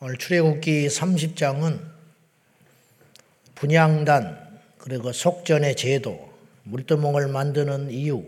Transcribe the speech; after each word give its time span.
오늘 0.00 0.16
출애굽기 0.16 0.86
30장은 0.86 1.80
분양단 3.56 4.60
그리고 4.78 5.10
속전의 5.10 5.74
제도, 5.74 6.32
물두멍을 6.62 7.26
만드는 7.26 7.90
이유, 7.90 8.24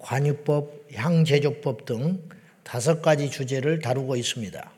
관유법, 0.00 0.88
향제조법 0.92 1.84
등 1.84 2.20
다섯 2.64 3.02
가지 3.02 3.30
주제를 3.30 3.78
다루고 3.78 4.16
있습니다. 4.16 4.68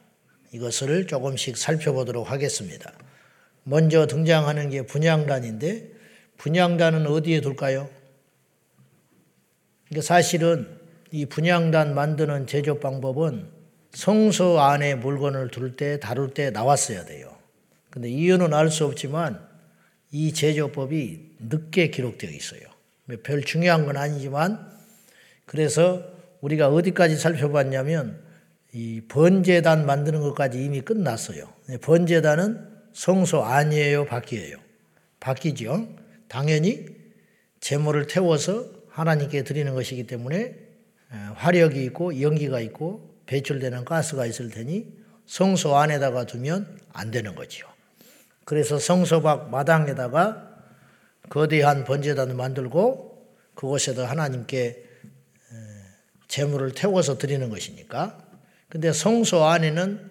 이것을 0.53 1.07
조금씩 1.07 1.57
살펴보도록 1.57 2.31
하겠습니다. 2.31 2.93
먼저 3.65 4.07
등장하는 4.07 4.69
게 4.69 4.83
분양단인데 4.83 5.89
분양단은 6.37 7.07
어디에 7.07 7.41
둘까요? 7.41 7.89
사실은 10.03 10.69
이 11.11 11.25
분양단 11.25 11.95
만드는 11.95 12.47
제조 12.47 12.81
방법은 12.81 13.62
성소 13.93 14.61
안에 14.61 14.95
물건을 14.95 15.51
둘 15.51 15.77
때, 15.77 16.01
다룰 16.01 16.33
때 16.33 16.51
나왔어야 16.51 17.05
돼요. 17.05 17.37
근데 17.91 18.09
이유는 18.09 18.55
알 18.55 18.71
수 18.71 18.87
없지만 18.87 19.39
이 20.11 20.33
제조법이 20.33 21.37
늦게 21.41 21.89
기록되어 21.91 22.31
있어요. 22.31 22.61
별 23.23 23.43
중요한 23.43 23.85
건 23.85 23.97
아니지만 23.97 24.71
그래서 25.45 26.03
우리가 26.41 26.69
어디까지 26.69 27.17
살펴봤냐면 27.17 28.23
이 28.73 29.03
번제단 29.09 29.85
만드는 29.85 30.21
것까지 30.21 30.65
이미 30.65 30.81
끝났어요. 30.81 31.53
번제단은 31.83 32.69
성소 32.95 33.43
안이에요, 33.45 34.07
밖이에요? 34.07 34.57
밖이죠. 35.21 35.89
당연히 36.29 36.87
제물을 37.61 38.07
태워서 38.07 38.67
하나님께 38.89 39.45
드리는 39.45 39.75
것이기 39.75 40.07
때문에 40.07 40.57
화력이 41.35 41.85
있고 41.85 42.21
연기가 42.23 42.61
있고 42.61 43.12
배출되는 43.27 43.85
가스가 43.85 44.27
있을 44.27 44.51
테니 44.51 44.93
성소 45.27 45.77
안에다가 45.77 46.25
두면 46.27 46.79
안 46.93 47.11
되는 47.11 47.35
거지요. 47.35 47.67
그래서 48.45 48.79
성소 48.79 49.23
밖 49.23 49.51
마당에다가 49.51 50.51
거대한 51.29 51.85
번제단을 51.85 52.35
만들고 52.35 53.27
그곳에다 53.55 54.09
하나님께 54.09 54.85
재물을 56.29 56.73
태워서 56.73 57.19
드리는 57.19 57.49
것이니까. 57.51 58.19
근데 58.69 58.93
성소 58.93 59.45
안에는 59.45 60.11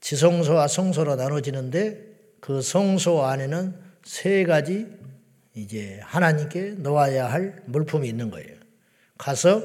지성소와 0.00 0.66
성소로 0.66 1.16
나눠지는데 1.16 2.06
그 2.40 2.62
성소 2.62 3.24
안에는 3.24 3.74
세 4.02 4.44
가지 4.44 4.86
이제 5.54 6.00
하나님께 6.02 6.76
놓아야 6.78 7.30
할 7.30 7.62
물품이 7.66 8.08
있는 8.08 8.30
거예요. 8.30 8.56
가서 9.18 9.62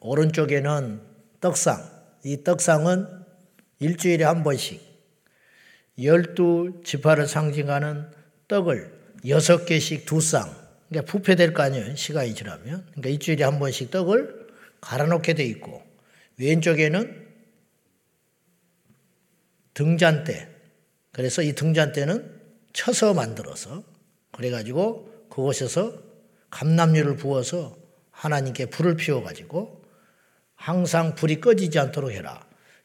오른쪽에는 0.00 1.07
떡상. 1.40 1.98
이 2.24 2.42
떡상은 2.42 3.06
일주일에 3.78 4.24
한 4.24 4.42
번씩 4.42 4.80
열두 6.02 6.82
지파를 6.84 7.26
상징하는 7.26 8.10
떡을 8.48 8.92
여섯 9.28 9.64
개씩 9.66 10.06
두 10.06 10.20
쌍. 10.20 10.48
그러니까 10.88 11.12
부패될 11.12 11.52
거 11.52 11.62
아니에요. 11.62 11.96
시간이 11.96 12.34
지나면. 12.34 12.86
그러니까 12.86 13.08
일주일에 13.10 13.44
한 13.44 13.58
번씩 13.58 13.90
떡을 13.90 14.48
갈아놓게 14.80 15.34
돼 15.34 15.44
있고 15.44 15.82
왼쪽에는 16.38 17.26
등잔대. 19.74 20.48
그래서 21.12 21.42
이 21.42 21.52
등잔대는 21.52 22.40
쳐서 22.72 23.14
만들어서 23.14 23.82
그래가지고 24.32 25.26
그곳에서 25.30 25.92
감남류를 26.50 27.16
부어서 27.16 27.76
하나님께 28.10 28.66
불을 28.66 28.96
피워가지고 28.96 29.84
항상 30.58 31.14
불이 31.14 31.40
꺼지지 31.40 31.78
않도록 31.78 32.10
해라. 32.10 32.44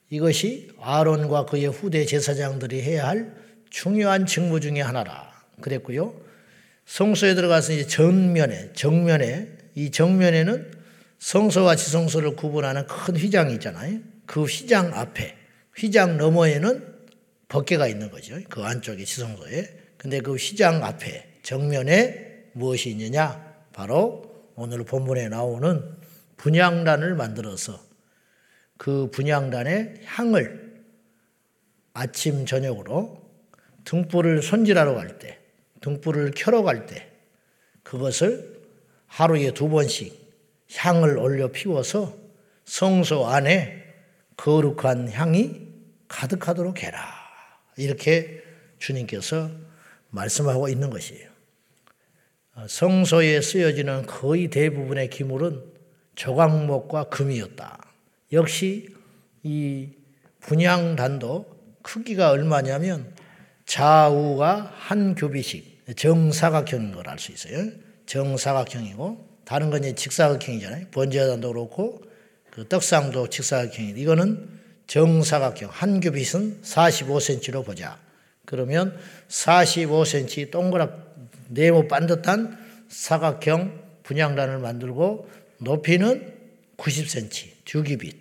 이것이 0.09 0.69
아론과 0.79 1.47
그의 1.47 1.65
후대 1.65 2.05
제사장들이 2.05 2.81
해야 2.81 3.07
할 3.07 3.33
중요한 3.71 4.27
직무 4.27 4.59
중의 4.59 4.83
하나라. 4.83 5.33
그랬고요. 5.59 6.13
성소에 6.85 7.33
들어가서 7.33 7.73
이제 7.73 7.87
전면에, 7.87 8.73
정면에, 8.73 9.49
이 9.73 9.89
정면에는 9.89 10.71
성소와 11.17 11.75
지성소를 11.75 12.35
구분하는 12.35 12.85
큰 12.85 13.17
휘장이 13.17 13.55
있잖아요. 13.55 13.99
그 14.27 14.43
휘장 14.43 14.93
앞에, 14.93 15.35
휘장 15.75 16.17
너머에는 16.17 16.93
벗개가 17.47 17.87
있는 17.87 18.11
거죠. 18.11 18.37
그 18.49 18.61
안쪽에 18.61 19.03
지성소에. 19.03 19.77
근데 19.97 20.19
그 20.19 20.35
휘장 20.35 20.83
앞에, 20.83 21.39
정면에 21.41 22.49
무엇이 22.53 22.91
있느냐? 22.91 23.43
바로 23.73 24.31
오늘 24.55 24.83
본문에 24.83 25.29
나오는 25.29 26.02
분양단을 26.37 27.15
만들어서 27.15 27.79
그 28.77 29.09
분양단의 29.11 30.01
향을 30.05 30.83
아침 31.93 32.45
저녁으로 32.45 33.21
등불을 33.85 34.41
손질하러 34.41 34.95
갈 34.95 35.19
때, 35.19 35.39
등불을 35.81 36.31
켜러 36.35 36.63
갈 36.63 36.85
때 36.85 37.11
그것을 37.83 38.61
하루에 39.07 39.51
두 39.51 39.69
번씩 39.69 40.33
향을 40.75 41.17
올려 41.17 41.49
피워서 41.49 42.17
성소 42.65 43.27
안에 43.27 43.83
거룩한 44.37 45.11
향이 45.11 45.67
가득하도록 46.07 46.81
해라. 46.81 47.13
이렇게 47.77 48.41
주님께서 48.79 49.51
말씀하고 50.09 50.69
있는 50.69 50.89
것이에요. 50.89 51.29
성소에 52.67 53.41
쓰여지는 53.41 54.05
거의 54.05 54.47
대부분의 54.47 55.09
기물은 55.09 55.72
조각목과 56.15 57.05
금이었다. 57.05 57.79
역시 58.31 58.89
이 59.43 59.89
분양단도 60.41 61.45
크기가 61.81 62.31
얼마냐면 62.31 63.13
좌우가 63.65 64.73
한 64.75 65.15
규비씩 65.15 65.95
정사각형인 65.95 66.93
걸 66.93 67.07
알 67.07 67.19
수 67.19 67.31
있어요. 67.31 67.71
정사각형이고 68.05 69.33
다른 69.45 69.69
건 69.69 69.83
이제 69.83 69.95
직사각형이잖아요. 69.95 70.87
번제단도 70.91 71.51
그렇고 71.51 72.01
그 72.49 72.67
떡상도 72.67 73.29
직사각형이 73.29 73.93
이거는 73.97 74.47
정사각형 74.87 75.69
한 75.71 75.99
규빗은 75.99 76.61
45cm로 76.61 77.65
보자. 77.65 77.99
그러면 78.45 78.97
45cm 79.29 80.51
동그랗 80.51 80.91
네모 81.49 81.87
반듯한 81.87 82.57
사각형 82.89 83.81
분양단을 84.03 84.59
만들고 84.59 85.29
높이는 85.63 86.33
90cm, 86.77 87.65
두기빗. 87.65 88.17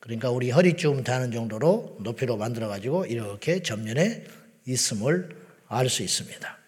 그러니까 0.00 0.30
우리 0.30 0.50
허리쯤 0.50 1.02
닿는 1.02 1.32
정도로 1.32 1.98
높이로 2.00 2.36
만들어 2.36 2.68
가지고 2.68 3.06
이렇게 3.06 3.62
전면에 3.62 4.24
있음을 4.66 5.30
알 5.68 5.88
수 5.88 6.02
있습니다. 6.02 6.58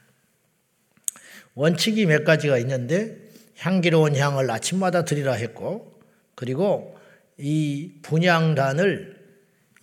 원칙이 1.54 2.06
몇 2.06 2.24
가지가 2.24 2.58
있는데 2.58 3.16
향기로운 3.58 4.16
향을 4.16 4.50
아침마다 4.50 5.04
드리라 5.04 5.32
했고 5.34 6.00
그리고 6.34 6.96
이 7.36 7.92
분양단을 8.02 9.16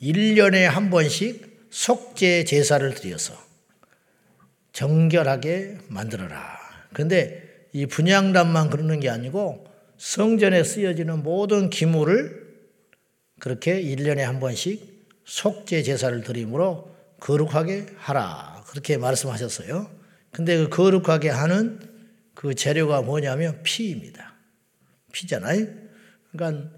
1년에 0.02 0.64
한 0.64 0.90
번씩 0.90 1.68
속죄 1.70 2.44
제사를 2.46 2.94
드려서 2.94 3.34
정결하게 4.72 5.78
만들어라. 5.88 6.58
근데 6.94 7.68
이 7.74 7.86
분양단만 7.86 8.70
그러는 8.70 9.00
게 9.00 9.10
아니고 9.10 9.65
성전에 9.98 10.64
쓰여지는 10.64 11.24
모든 11.24 11.70
기물을 11.70 12.46
그렇게 13.40 13.82
1년에 13.82 14.20
한 14.20 14.40
번씩 14.40 15.10
속죄 15.26 15.84
제사를 15.84 16.22
드림으로 16.24 16.96
거룩하게 17.20 17.88
하라. 17.98 18.64
그렇게 18.68 18.98
말씀하셨어요. 18.98 19.90
근데 20.32 20.58
그 20.58 20.70
거룩하게 20.70 21.30
하는 21.30 21.80
그 22.34 22.54
재료가 22.54 23.02
뭐냐면 23.02 23.62
피입니다. 23.64 24.36
피잖아요. 25.12 25.68
그러니까 26.32 26.70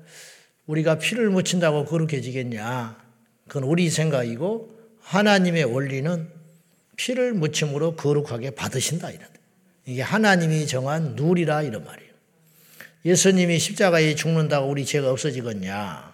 우리가 0.68 1.00
피를 1.00 1.30
묻힌다고 1.30 1.86
거룩해지겠냐. 1.86 2.98
그건 3.48 3.64
우리 3.64 3.90
생각이고 3.90 4.78
하나님의 5.02 5.64
원리는 5.66 6.30
피를 6.98 7.34
묻힘으로 7.34 7.96
거룩하게 7.96 8.52
받으신다. 8.52 9.10
이런. 9.12 9.28
이게 9.86 10.02
하나님이 10.02 10.68
정한 10.68 11.16
룰이라 11.16 11.64
이런 11.64 11.84
말이에요. 11.86 12.07
예수님이 13.08 13.58
십자가에 13.58 14.16
죽는다고 14.16 14.70
우리 14.70 14.84
죄가 14.86 15.10
없어지겠냐? 15.12 16.14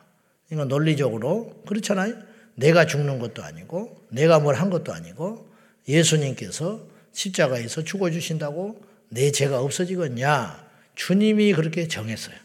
이건 0.51 0.67
논리적으로 0.67 1.63
그렇잖아요. 1.65 2.13
내가 2.53 2.85
죽는 2.85 3.17
것도 3.17 3.41
아니고 3.41 4.05
내가 4.09 4.39
뭘 4.39 4.53
한 4.53 4.69
것도 4.69 4.93
아니고 4.93 5.49
예수님께서 5.87 6.85
십자가에서 7.11 7.83
죽어 7.83 8.11
주신다고 8.11 8.79
내 9.09 9.31
죄가 9.31 9.59
없어지겠냐? 9.61 10.63
주님이 10.93 11.53
그렇게 11.53 11.87
정했어요. 11.87 12.35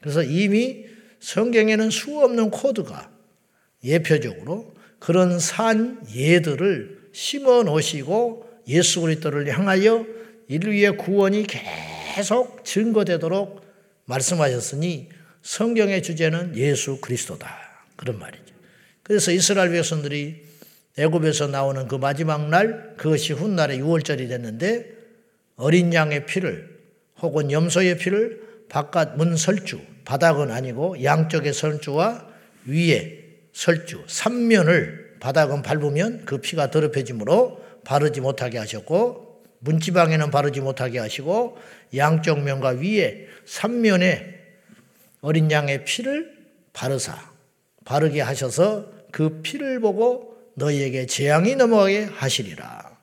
그래서 0.00 0.22
이미 0.22 0.84
성경에는 1.18 1.90
수 1.90 2.16
없는 2.20 2.52
코드가 2.52 3.10
예표적으로 3.82 4.72
그런 5.00 5.40
산 5.40 6.00
예들을 6.14 7.10
심어 7.12 7.64
놓으시고 7.64 8.48
예수 8.68 9.00
그리스도를 9.00 9.52
향하여 9.52 10.06
인류의 10.46 10.96
구원이 10.96 11.48
계속 11.48 11.97
계속 12.18 12.64
증거되도록 12.64 13.64
말씀하셨으니 14.06 15.08
성경의 15.42 16.02
주제는 16.02 16.56
예수 16.56 17.00
그리스도다. 17.00 17.48
그런 17.94 18.18
말이죠. 18.18 18.42
그래서 19.04 19.30
이스라엘 19.30 19.70
백성들이 19.70 20.42
애굽에서 20.98 21.46
나오는 21.46 21.86
그 21.86 21.94
마지막 21.94 22.48
날 22.48 22.94
그것이 22.96 23.34
훗날에 23.34 23.78
6월절이 23.78 24.28
됐는데 24.28 24.92
어린 25.54 25.94
양의 25.94 26.26
피를 26.26 26.76
혹은 27.22 27.52
염소의 27.52 27.98
피를 27.98 28.42
바깥 28.68 29.16
문 29.16 29.36
설주 29.36 29.80
바닥은 30.04 30.50
아니고 30.50 31.04
양쪽의 31.04 31.52
설주와 31.52 32.26
위에 32.66 33.26
설주 33.52 34.04
3면을 34.06 35.20
바닥은 35.20 35.62
밟으면 35.62 36.24
그 36.24 36.38
피가 36.38 36.72
더럽혀지므로 36.72 37.64
바르지 37.84 38.20
못하게 38.20 38.58
하셨고 38.58 39.27
문지방에는 39.60 40.30
바르지 40.30 40.60
못하게 40.60 40.98
하시고 40.98 41.58
양쪽 41.96 42.40
면과 42.40 42.70
위에 42.70 43.26
3면에 43.46 44.38
어린 45.20 45.50
양의 45.50 45.84
피를 45.84 46.36
바르사 46.72 47.16
바르게 47.84 48.20
하셔서 48.20 48.90
그 49.10 49.40
피를 49.42 49.80
보고 49.80 50.36
너희에게 50.54 51.06
재앙이 51.06 51.56
넘어가게 51.56 52.04
하시리라. 52.04 52.98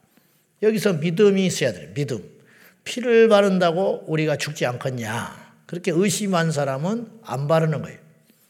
여기서 0.61 0.93
믿음이 0.93 1.45
있어야 1.45 1.73
돼요. 1.73 1.89
믿음. 1.93 2.23
피를 2.83 3.27
바른다고 3.27 4.03
우리가 4.07 4.37
죽지 4.37 4.65
않겠냐. 4.65 5.45
그렇게 5.65 5.91
의심한 5.93 6.51
사람은 6.51 7.07
안 7.23 7.47
바르는 7.47 7.81
거예요. 7.81 7.97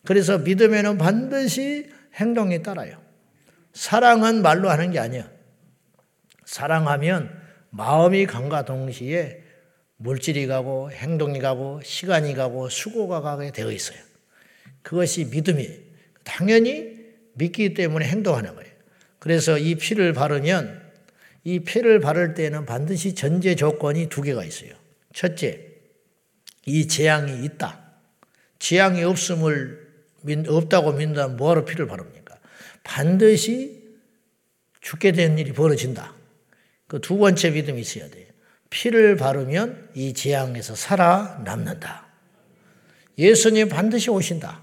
그래서 0.04 0.38
믿음에는 0.38 0.98
반드시 0.98 1.90
행동이 2.16 2.62
따라요. 2.62 3.01
사랑은 3.74 4.42
말로 4.42 4.69
하는 4.69 4.92
게 4.92 5.00
아니야. 5.00 5.30
사랑하면 6.46 7.44
마음이 7.75 8.25
간과 8.25 8.63
동시에 8.63 9.44
물질이 9.98 10.48
가고 10.48 10.92
행동이 10.92 11.39
가고 11.39 11.81
시간이 11.83 12.33
가고 12.33 12.69
수고가 12.69 13.19
가게 13.19 13.51
되어 13.51 13.69
있어요. 13.72 14.00
그것이 14.81 15.25
믿음이 15.25 15.68
당연히 16.24 16.95
믿기 17.33 17.74
때문에 17.74 18.07
행동하는 18.07 18.56
거예요. 18.56 18.72
그래서 19.19 19.57
이 19.57 19.75
피를 19.75 20.13
바르면 20.13 20.83
이 21.44 21.60
피를 21.60 22.00
바를 22.00 22.33
때는 22.33 22.66
반드시 22.66 23.13
전제 23.13 23.56
조건이 23.56 24.07
두 24.07 24.22
개가 24.22 24.45
있어요. 24.45 24.72
첫째, 25.13 25.60
이 26.66 26.88
재앙이 26.88 27.44
있다. 27.44 27.81
재앙이 28.60 29.04
없음을 29.04 29.86
없다고 30.48 30.94
믿는다면 30.94 31.38
뭐하러 31.38 31.66
피를 31.66 31.88
바릅니까? 31.88 32.38
반드시 32.83 33.83
죽게 34.81 35.12
되는 35.12 35.38
일이 35.38 35.51
벌어진다. 35.51 36.16
그 36.88 37.00
두 37.00 37.18
번째 37.18 37.52
믿음이 37.52 37.82
있어야 37.82 38.10
돼요. 38.10 38.26
피를 38.70 39.16
바르면 39.16 39.90
이 39.96 40.14
재앙에서 40.14 40.76
살아남는다. 40.76 42.08
예수님 43.18 43.70
반드시 43.70 44.10
오신다. 44.10 44.62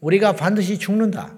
우리가 0.00 0.34
반드시 0.34 0.78
죽는다. 0.78 1.36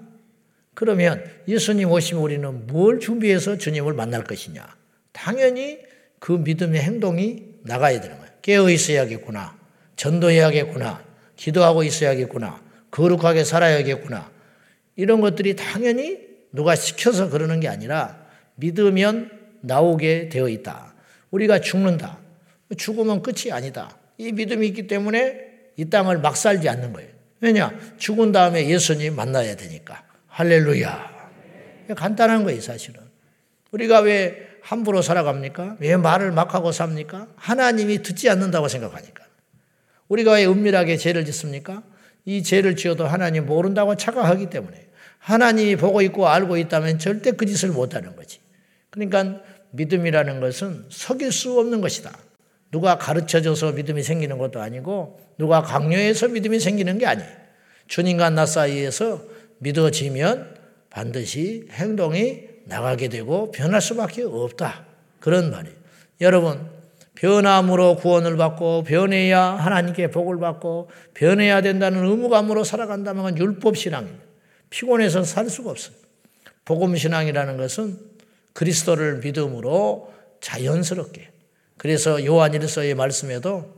그러면 0.73 1.23
예수님 1.47 1.91
오시면 1.91 2.23
우리는 2.23 2.67
뭘 2.67 2.99
준비해서 2.99 3.57
주님을 3.57 3.93
만날 3.93 4.23
것이냐? 4.23 4.65
당연히 5.11 5.79
그 6.19 6.31
믿음의 6.31 6.81
행동이 6.81 7.43
나가야 7.63 8.01
되는 8.01 8.17
거예요. 8.17 8.31
깨어 8.41 8.69
있어야겠구나. 8.69 9.57
전도해야겠구나. 9.95 11.03
기도하고 11.35 11.83
있어야겠구나. 11.83 12.61
거룩하게 12.89 13.43
살아야겠구나. 13.43 14.31
이런 14.95 15.21
것들이 15.21 15.55
당연히 15.55 16.19
누가 16.51 16.75
시켜서 16.75 17.29
그러는 17.29 17.59
게 17.59 17.67
아니라 17.67 18.25
믿으면 18.55 19.42
나오게 19.63 20.29
되어 20.29 20.49
있다. 20.49 20.93
우리가 21.31 21.59
죽는다. 21.59 22.19
죽으면 22.77 23.21
끝이 23.21 23.51
아니다. 23.51 23.97
이 24.17 24.31
믿음이 24.31 24.67
있기 24.67 24.87
때문에 24.87 25.51
이 25.77 25.89
땅을 25.89 26.19
막 26.19 26.37
살지 26.37 26.69
않는 26.69 26.93
거예요. 26.93 27.09
왜냐? 27.39 27.73
죽은 27.97 28.31
다음에 28.31 28.69
예수님 28.69 29.15
만나야 29.15 29.55
되니까. 29.55 30.03
할렐루야. 30.27 31.13
간단한 31.95 32.43
거예요, 32.43 32.61
사실은. 32.61 33.01
우리가 33.71 33.99
왜 33.99 34.47
함부로 34.61 35.01
살아갑니까? 35.01 35.77
왜 35.79 35.97
말을 35.97 36.31
막 36.31 36.53
하고 36.53 36.71
삽니까? 36.71 37.27
하나님이 37.35 38.01
듣지 38.01 38.29
않는다고 38.29 38.67
생각하니까. 38.67 39.25
우리가 40.07 40.33
왜 40.33 40.45
은밀하게 40.45 40.97
죄를 40.97 41.25
짓습니까? 41.25 41.83
이 42.25 42.43
죄를 42.43 42.75
지어도 42.75 43.05
하나님 43.05 43.45
모른다고 43.45 43.95
착각하기 43.95 44.49
때문에. 44.49 44.87
하나님이 45.17 45.75
보고 45.75 46.01
있고 46.01 46.27
알고 46.27 46.57
있다면 46.57 46.99
절대 46.99 47.31
그 47.31 47.45
짓을 47.45 47.69
못하는 47.69 48.15
거지. 48.15 48.39
그러니까 48.89 49.41
믿음이라는 49.73 50.39
것은 50.39 50.85
속일 50.89 51.31
수 51.31 51.59
없는 51.59 51.81
것이다. 51.81 52.17
누가 52.71 52.97
가르쳐줘서 52.97 53.73
믿음이 53.73 54.01
생기는 54.01 54.37
것도 54.37 54.61
아니고 54.61 55.19
누가 55.37 55.61
강요해서 55.61 56.29
믿음이 56.29 56.59
생기는 56.59 56.97
게 56.97 57.05
아니에요. 57.05 57.29
주님과 57.87 58.31
나 58.31 58.45
사이에서 58.45 59.21
믿어지면 59.59 60.55
반드시 60.89 61.67
행동이 61.71 62.41
나가게 62.65 63.09
되고 63.09 63.51
변할 63.51 63.81
수밖에 63.81 64.23
없다. 64.23 64.85
그런 65.19 65.51
말이에요. 65.51 65.75
여러분, 66.21 66.69
변함으로 67.15 67.97
구원을 67.97 68.37
받고 68.37 68.83
변해야 68.83 69.41
하나님께 69.41 70.09
복을 70.11 70.39
받고 70.39 70.89
변해야 71.13 71.61
된다는 71.61 72.05
의무감으로 72.05 72.63
살아간다면 72.63 73.37
율법 73.37 73.77
신앙입니다. 73.77 74.23
피곤해서 74.69 75.23
살 75.23 75.49
수가 75.49 75.71
없어요. 75.71 75.95
복음 76.65 76.95
신앙이라는 76.95 77.57
것은 77.57 78.12
그리스도를 78.53 79.19
믿음으로 79.19 80.13
자연스럽게 80.41 81.31
그래서 81.77 82.23
요한 82.25 82.53
일서의 82.53 82.95
말씀에도 82.95 83.73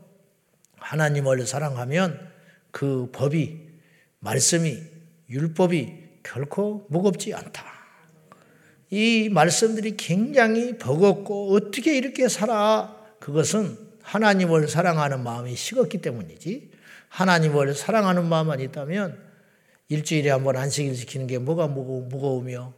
하나님을 0.78 1.46
사랑하면 1.48 2.30
그 2.72 3.10
법이 3.12 3.60
말씀이 4.20 4.84
율법이 5.30 6.04
결코 6.24 6.86
무겁지 6.90 7.34
않다. 7.34 7.64
이 8.90 9.30
말씀들이 9.30 9.98
굉장히 9.98 10.78
버겁고 10.78 11.54
어떻게 11.56 11.98
이렇게 11.98 12.28
살아? 12.28 12.96
그것은 13.20 13.78
하나님을 14.04 14.68
사랑하는 14.68 15.24
마음이 15.24 15.56
식었기 15.56 16.02
때문이지. 16.02 16.72
하나님을 17.10 17.74
사랑하는 17.74 18.28
마음만 18.28 18.60
있다면 18.60 19.20
일주일에 19.90 20.30
한 20.30 20.44
번 20.44 20.58
안식일 20.58 20.94
지키는 20.94 21.28
게 21.28 21.38
뭐가 21.38 21.68
무거우며 21.68 22.74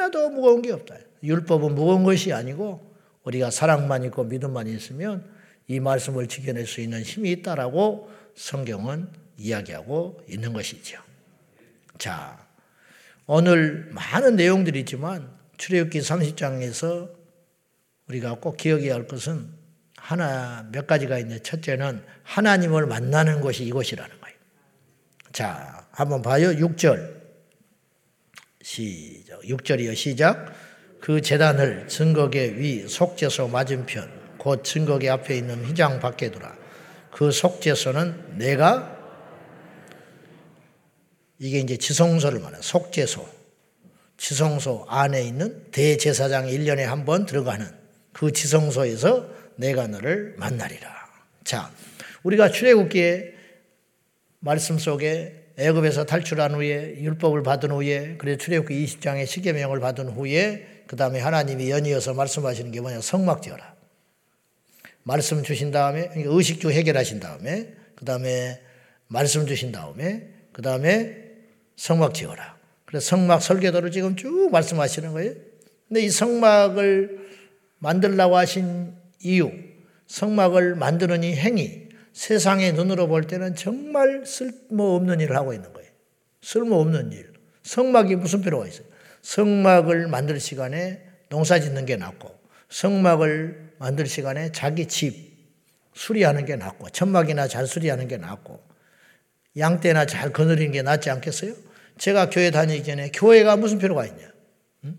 하나도 0.00 0.30
무거운 0.30 0.62
게 0.62 0.72
없다. 0.72 0.96
율법은 1.22 1.74
무거운 1.74 2.04
것이 2.04 2.32
아니고 2.32 2.90
우리가 3.24 3.50
사랑만 3.50 4.04
있고 4.04 4.24
믿음만 4.24 4.66
있으면 4.66 5.24
이 5.68 5.78
말씀을 5.78 6.26
지켜낼 6.26 6.66
수 6.66 6.80
있는 6.80 7.02
힘이 7.02 7.32
있다라고 7.32 8.10
성경은 8.34 9.08
이야기하고 9.36 10.22
있는 10.26 10.54
것이죠. 10.54 11.00
자, 11.98 12.48
오늘 13.26 13.90
많은 13.92 14.36
내용들이 14.36 14.80
있지만 14.80 15.30
출애굽기 15.58 16.00
30장에서 16.00 17.10
우리가 18.08 18.36
꼭 18.40 18.56
기억해야 18.56 18.94
할 18.94 19.06
것은 19.06 19.48
하나 19.96 20.66
몇 20.72 20.86
가지가 20.86 21.18
있는데 21.18 21.42
첫째는 21.42 22.02
하나님을 22.22 22.86
만나는 22.86 23.42
것이 23.42 23.64
이것이라는 23.64 24.20
거예요. 24.20 24.36
자, 25.32 25.86
한번 25.92 26.22
봐요. 26.22 26.48
6절. 26.48 27.19
시작. 28.62 29.40
6절이요. 29.42 29.94
시작. 29.94 30.52
그 31.00 31.20
재단을 31.22 31.88
증거계 31.88 32.56
위 32.56 32.86
속죄소 32.86 33.48
맞은편 33.48 34.36
곧 34.36 34.62
증거계 34.64 35.08
앞에 35.08 35.36
있는 35.36 35.64
휘장 35.64 35.98
밖에 36.00 36.30
두라. 36.30 36.56
그 37.10 37.30
속죄소는 37.30 38.38
내가 38.38 38.98
이게 41.38 41.58
이제 41.60 41.76
지성소를 41.76 42.40
말해요. 42.40 42.60
속죄소. 42.62 43.26
지성소 44.18 44.84
안에 44.88 45.22
있는 45.24 45.70
대제사장이 45.70 46.56
1년에 46.58 46.80
한 46.80 47.06
번 47.06 47.24
들어가는 47.24 47.66
그 48.12 48.30
지성소에서 48.32 49.26
내가 49.56 49.86
너를 49.86 50.34
만나리라. 50.36 50.90
자, 51.44 51.70
우리가 52.22 52.50
출애굽기에 52.50 53.34
말씀 54.40 54.78
속에 54.78 55.39
애굽에서 55.60 56.06
탈출한 56.06 56.54
후에 56.54 56.96
율법을 57.00 57.42
받은 57.42 57.70
후에 57.70 58.14
그래 58.16 58.38
출애굽기 58.38 58.82
20장의 58.86 59.26
시계명을 59.26 59.78
받은 59.78 60.08
후에 60.08 60.84
그 60.86 60.96
다음에 60.96 61.20
하나님이 61.20 61.70
연이어서 61.70 62.14
말씀하시는 62.14 62.70
게 62.70 62.80
뭐냐 62.80 63.02
성막 63.02 63.42
지어라. 63.42 63.74
말씀 65.02 65.42
주신 65.42 65.70
다음에 65.70 66.10
의식주 66.14 66.70
해결하신 66.70 67.20
다음에 67.20 67.74
그 67.94 68.06
다음에 68.06 68.60
말씀 69.06 69.46
주신 69.46 69.70
다음에 69.70 70.28
그 70.52 70.62
다음에 70.62 71.16
성막 71.76 72.14
지어라. 72.14 72.56
그래서 72.86 73.16
성막 73.16 73.42
설계도를 73.42 73.90
지금 73.90 74.16
쭉 74.16 74.50
말씀하시는 74.50 75.12
거예요. 75.12 75.34
근데 75.88 76.00
이 76.00 76.10
성막을 76.10 77.18
만들라고 77.78 78.36
하신 78.36 78.94
이유, 79.22 79.52
성막을 80.06 80.74
만드는 80.74 81.22
이 81.22 81.34
행위, 81.34 81.89
세상의 82.20 82.74
눈으로 82.74 83.08
볼 83.08 83.24
때는 83.24 83.54
정말 83.54 84.26
쓸모없는 84.26 85.20
일을 85.20 85.36
하고 85.36 85.54
있는 85.54 85.72
거예요. 85.72 85.90
쓸모없는 86.42 87.12
일. 87.12 87.32
성막이 87.62 88.16
무슨 88.16 88.42
필요가 88.42 88.66
있어요? 88.66 88.86
성막을 89.22 90.06
만들 90.06 90.38
시간에 90.38 91.02
농사 91.30 91.58
짓는 91.58 91.86
게 91.86 91.96
낫고, 91.96 92.30
성막을 92.68 93.72
만들 93.78 94.04
시간에 94.04 94.52
자기 94.52 94.86
집 94.86 95.32
수리하는 95.94 96.44
게 96.44 96.56
낫고, 96.56 96.90
천막이나 96.90 97.48
잘 97.48 97.66
수리하는 97.66 98.06
게 98.06 98.18
낫고, 98.18 98.62
양떼나 99.56 100.04
잘 100.04 100.30
거느리는 100.30 100.72
게 100.72 100.82
낫지 100.82 101.08
않겠어요? 101.08 101.54
제가 101.96 102.28
교회 102.28 102.50
다니기 102.50 102.84
전에 102.84 103.10
교회가 103.12 103.56
무슨 103.56 103.78
필요가 103.78 104.04
있냐? 104.04 104.30
응? 104.84 104.98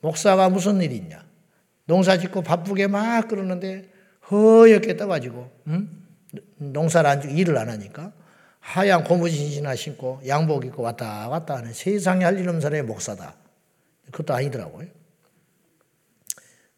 목사가 0.00 0.48
무슨 0.48 0.80
일이 0.80 0.96
있냐? 0.96 1.24
농사 1.84 2.18
짓고 2.18 2.42
바쁘게 2.42 2.88
막 2.88 3.28
그러는데 3.28 3.88
허옇게 4.28 4.96
떠가지고 4.96 5.50
응? 5.68 6.07
농사를 6.56 7.08
안 7.08 7.30
일을 7.30 7.56
안 7.56 7.68
하니까 7.68 8.12
하얀 8.60 9.04
고무신이나 9.04 9.74
신고 9.76 10.20
양복 10.26 10.64
입고 10.66 10.82
왔다 10.82 11.28
갔다 11.28 11.56
하는 11.56 11.72
세상에 11.72 12.24
할 12.24 12.38
일 12.38 12.48
없는 12.48 12.60
사람의 12.60 12.82
목사다. 12.82 13.34
그것도 14.10 14.34
아니더라고요. 14.34 14.88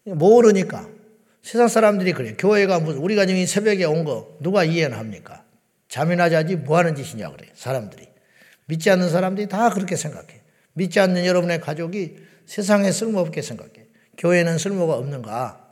모르니까 0.05 0.89
세상 1.43 1.69
사람들이 1.69 2.13
그래. 2.13 2.35
교회가 2.37 2.81
무슨 2.81 3.01
우리가 3.01 3.27
지금 3.27 3.45
새벽에 3.47 3.85
온 3.85 4.05
거 4.05 4.37
누가 4.41 4.65
이해는 4.65 4.97
합니까? 4.97 5.45
잠이나 5.89 6.29
자지 6.31 6.57
뭐 6.57 6.79
하는 6.79 6.95
짓이냐 6.95 7.31
그래. 7.31 7.49
사람들이. 7.55 8.09
믿지 8.67 8.91
않는 8.91 9.09
사람들이 9.11 9.49
다 9.49 9.71
그렇게 9.71 9.97
생각해. 9.97 10.43
믿지 10.75 11.01
않는 11.01 11.27
여러분의 11.27 11.61
가족이 11.61 12.19
세상에 12.47 12.93
쓸모없게 12.93 13.43
생각해. 13.43 13.87
교회는 14.19 14.59
쓸모가 14.59 14.95
없는가? 14.95 15.67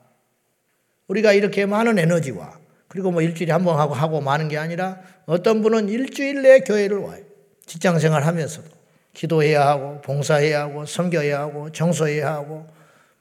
우리가 1.07 1.33
이렇게 1.33 1.67
많은 1.67 1.99
에너지와 1.99 2.58
그리고 2.89 3.11
뭐 3.11 3.23
일주일에 3.23 3.53
한 3.53 3.65
번 3.65 3.79
하고 3.79 3.95
하고 3.95 4.21
마는 4.21 4.49
게 4.49 4.57
아니라 4.59 5.01
어떤 5.27 5.63
분은 5.63 5.89
일주일 5.89 6.43
내에 6.43 6.61
교회를 6.61 6.99
와요. 6.99 7.23
직장 7.67 7.99
생활 7.99 8.25
하면서도. 8.25 8.69
기도해야 9.13 9.67
하고, 9.67 10.01
봉사해야 10.01 10.61
하고, 10.63 10.87
성교해야 10.87 11.41
하고, 11.41 11.71
정서해야 11.73 12.33
하고, 12.33 12.67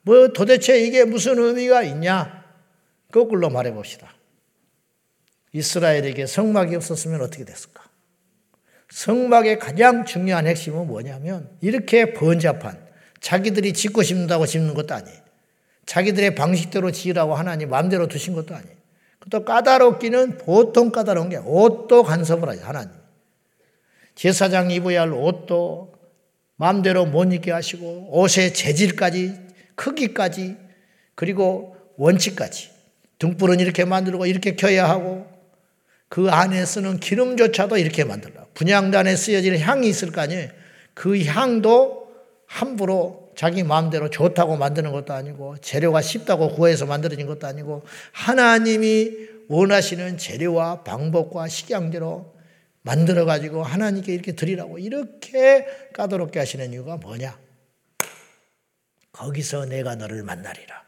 뭐 0.03 0.29
도대체 0.29 0.79
이게 0.79 1.03
무슨 1.03 1.37
의미가 1.39 1.83
있냐? 1.83 2.45
거꾸로 3.11 3.49
말해 3.49 3.71
봅시다. 3.73 4.13
이스라엘에게 5.53 6.25
성막이 6.27 6.75
없었으면 6.75 7.21
어떻게 7.21 7.43
됐을까? 7.43 7.83
성막의 8.89 9.59
가장 9.59 10.05
중요한 10.05 10.47
핵심은 10.47 10.87
뭐냐면 10.87 11.49
이렇게 11.61 12.13
번잡한 12.13 12.87
자기들이 13.19 13.73
짓고 13.73 14.03
싶다고 14.03 14.45
짓는 14.45 14.73
것도 14.75 14.93
아니에요. 14.93 15.19
자기들의 15.85 16.35
방식대로 16.35 16.91
지으라고 16.91 17.35
하나님 17.35 17.69
마음대로 17.69 18.07
두신 18.07 18.33
것도 18.33 18.55
아니에요. 18.55 18.75
또 19.29 19.43
까다롭기는 19.43 20.37
보통 20.37 20.91
까다로운 20.91 21.29
게 21.29 21.37
옷도 21.37 22.03
간섭을 22.03 22.49
하죠, 22.49 22.63
하나님. 22.63 22.91
제사장 24.15 24.71
입어야 24.71 25.01
할 25.01 25.13
옷도 25.13 25.93
마음대로 26.55 27.05
못 27.05 27.31
입게 27.31 27.51
하시고 27.51 28.09
옷의 28.11 28.53
재질까지 28.53 29.33
크기까지 29.75 30.57
그리고 31.13 31.75
원칙까지 31.97 32.71
등불은 33.19 33.59
이렇게 33.59 33.85
만들고 33.85 34.25
이렇게 34.25 34.55
켜야 34.55 34.89
하고 34.89 35.27
그 36.09 36.29
안에 36.29 36.65
쓰는 36.65 36.99
기름조차도 36.99 37.77
이렇게 37.77 38.03
만들라. 38.03 38.45
분양단에 38.53 39.15
쓰여질 39.15 39.59
향이 39.59 39.87
있을 39.87 40.11
거 40.11 40.21
아니에요. 40.21 40.49
그 40.93 41.23
향도 41.25 42.11
함부로 42.45 43.26
자기 43.37 43.61
마음대로 43.61 44.09
좋다고 44.09 44.57
만드는 44.57 44.91
것도 44.91 45.13
아니고 45.13 45.57
재료가 45.59 46.01
쉽다고 46.01 46.55
구해서 46.55 46.87
만들어진 46.87 47.27
것도 47.27 47.45
아니고 47.45 47.83
하나님이 48.11 49.11
원하시는 49.47 50.17
재료와 50.17 50.83
방법과 50.83 51.47
식양대로 51.47 52.35
만들어 52.81 53.25
가지고 53.25 53.61
하나님께 53.61 54.11
이렇게 54.11 54.31
드리라고 54.31 54.79
이렇게 54.79 55.67
까다롭게 55.93 56.39
하시는 56.39 56.73
이유가 56.73 56.97
뭐냐? 56.97 57.37
거기서 59.11 59.65
내가 59.65 59.93
너를 59.93 60.23
만나리라. 60.23 60.83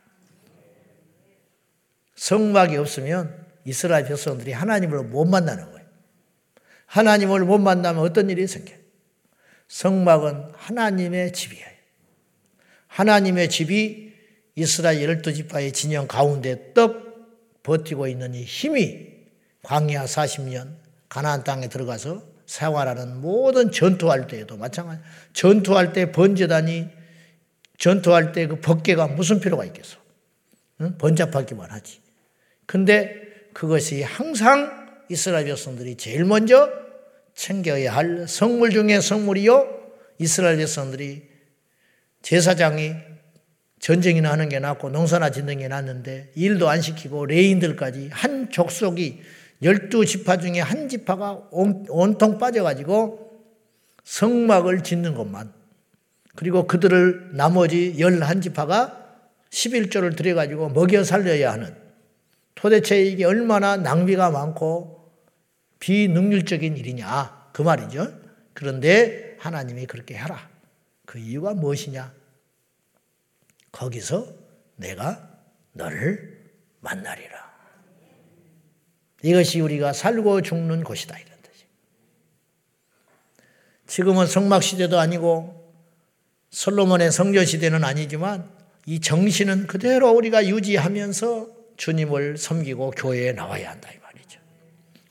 성막이 2.16 2.78
없으면 2.78 3.46
이스라엘 3.64 4.06
백성들이 4.06 4.54
하나님을 4.54 5.04
못 5.04 5.26
만나는 5.26 5.66
거예요. 5.72 5.88
하나님을 6.88 7.46
못 7.46 7.60
만나면 7.60 8.02
어떤 8.02 8.32
일이 8.32 8.48
생겨요? 8.48 8.80
성막은 9.68 10.54
하나님의 10.56 11.34
집이에요. 11.34 11.69
하나님의 12.90 13.50
집이 13.50 14.14
이스라엘 14.56 15.04
열두 15.04 15.34
지파의 15.34 15.72
진영 15.72 16.08
가운데 16.08 16.74
떡 16.74 17.64
버티고 17.64 18.08
있는 18.08 18.36
이 18.36 18.44
힘이 18.44 19.08
광야 19.64 20.06
40년 20.06 20.76
가나안 21.08 21.44
땅에 21.44 21.70
들어가서 21.70 22.24
생활하는 22.46 23.22
모든 23.22 23.72
전투할 23.72 24.28
때에도 24.28 24.58
마찬가지. 24.58 25.02
전투할 25.34 25.94
때 25.94 26.12
번제단이 26.12 26.88
전투할 27.78 28.32
때 28.32 28.48
그 28.48 28.60
법계가 28.60 29.08
무슨 29.08 29.40
필요가 29.40 29.64
있겠어? 29.66 29.98
응? 30.82 30.98
번잡하기만 30.98 31.70
하지. 31.72 32.02
근데 32.66 33.16
그것이 33.54 34.02
항상 34.02 34.90
이스라엘 35.10 35.46
백성들이 35.46 35.96
제일 35.96 36.26
먼저 36.26 36.70
챙겨야 37.36 37.96
할 37.96 38.28
성물 38.28 38.72
중에 38.72 39.00
성물이요. 39.00 39.80
이스라엘 40.18 40.58
백성들이 40.58 41.29
제사장이 42.22 42.94
전쟁이나 43.80 44.32
하는 44.32 44.50
게 44.50 44.60
낫고 44.60 44.90
농사나 44.90 45.32
짓는 45.32 45.60
게 45.60 45.68
낫는데 45.68 46.32
일도 46.36 46.70
안 46.70 46.82
시키고 46.82 47.26
레인들까지 47.26 48.10
한 48.12 48.50
족속이 48.52 49.22
열두 49.62 50.06
지파 50.06 50.38
중에 50.38 50.60
한 50.60 50.90
지파가 50.90 51.50
온통 51.52 52.38
빠져가지고 52.38 53.30
성막을 54.04 54.84
짓는 54.84 55.16
것만 55.16 55.54
그리고 56.36 56.68
그들을 56.68 57.32
나머지 57.34 57.96
열한 58.00 58.42
지파가 58.42 58.98
11조를 59.50 60.16
들여가지고 60.16 60.70
먹여 60.70 61.04
살려야 61.04 61.52
하는 61.52 61.76
도대체 62.56 63.02
이게 63.02 63.26
얼마나 63.26 63.78
낭비가 63.78 64.30
많고 64.30 65.12
비능률적인 65.80 66.78
일이냐 66.78 67.50
그 67.54 67.62
말이죠. 67.62 68.12
그런데 68.54 69.36
하나님이 69.40 69.86
그렇게 69.86 70.16
해라. 70.16 70.50
그 71.10 71.18
이유가 71.18 71.56
무엇이냐? 71.56 72.14
거기서 73.72 74.32
내가 74.76 75.40
너를 75.72 76.52
만나리라. 76.82 77.50
이것이 79.24 79.60
우리가 79.60 79.92
살고 79.92 80.44
죽는 80.44 80.84
곳이다. 80.84 81.18
이런. 81.18 81.30
지금은 83.88 84.28
성막 84.28 84.62
시대도 84.62 85.00
아니고 85.00 85.74
솔로몬의 86.52 87.12
성전 87.12 87.44
시대는 87.44 87.84
아니지만 87.84 88.48
이 88.86 89.00
정신은 89.00 89.66
그대로 89.66 90.12
우리가 90.12 90.46
유지하면서 90.46 91.48
주님을 91.76 92.38
섬기고 92.38 92.92
교회에 92.92 93.32
나와야 93.32 93.72
한다 93.72 93.90
이 93.92 93.98
말이죠. 93.98 94.40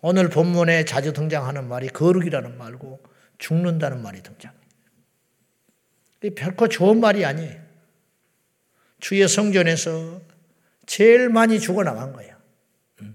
오늘 0.01 0.31
본문에 0.31 0.85
자주 0.85 1.13
등장하는 1.13 1.67
말이 1.67 1.89
거룩이라는 1.89 2.57
말고 2.57 3.01
죽는다는 3.39 4.01
말이 4.01 4.23
등장. 4.23 4.58
결코 6.35 6.69
좋은 6.69 7.01
말이 7.01 7.25
아니에요. 7.25 7.61
주의 9.01 9.27
성전에서 9.27 10.21
제일 10.87 11.29
많이 11.29 11.61
죽어나간 11.61 12.13
거예요. 12.13 12.37
음. 13.03 13.15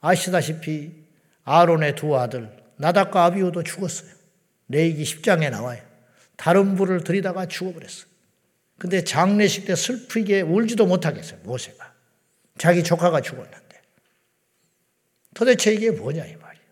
아시다시피 0.00 0.92
아론의 1.44 1.96
두 1.96 2.16
아들 2.16 2.56
나답과 2.76 3.24
아비우도 3.24 3.64
죽었어요. 3.64 4.10
레이기 4.68 5.02
10장에 5.02 5.50
나와요. 5.50 5.82
다른 6.36 6.76
불을 6.76 7.02
들이다가 7.02 7.46
죽어버렸어요. 7.46 8.06
근데 8.78 9.02
장례식 9.02 9.66
때 9.66 9.74
슬프게 9.74 10.42
울지도 10.42 10.86
못하겠어요. 10.86 11.40
모세가. 11.42 11.94
자기 12.58 12.84
조카가 12.84 13.20
죽었는데. 13.20 13.58
도대체 15.34 15.72
이게 15.72 15.90
뭐냐 15.90 16.24
이 16.26 16.36
말이에요. 16.36 16.66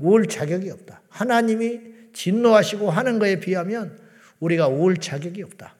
울 0.00 0.26
자격이 0.26 0.70
없다. 0.70 1.02
하나님이 1.08 1.80
진노하시고 2.12 2.90
하는 2.90 3.20
거에 3.20 3.38
비하면 3.38 4.01
우리가 4.42 4.66
울 4.66 4.96
자격이 4.96 5.42
없다. 5.44 5.76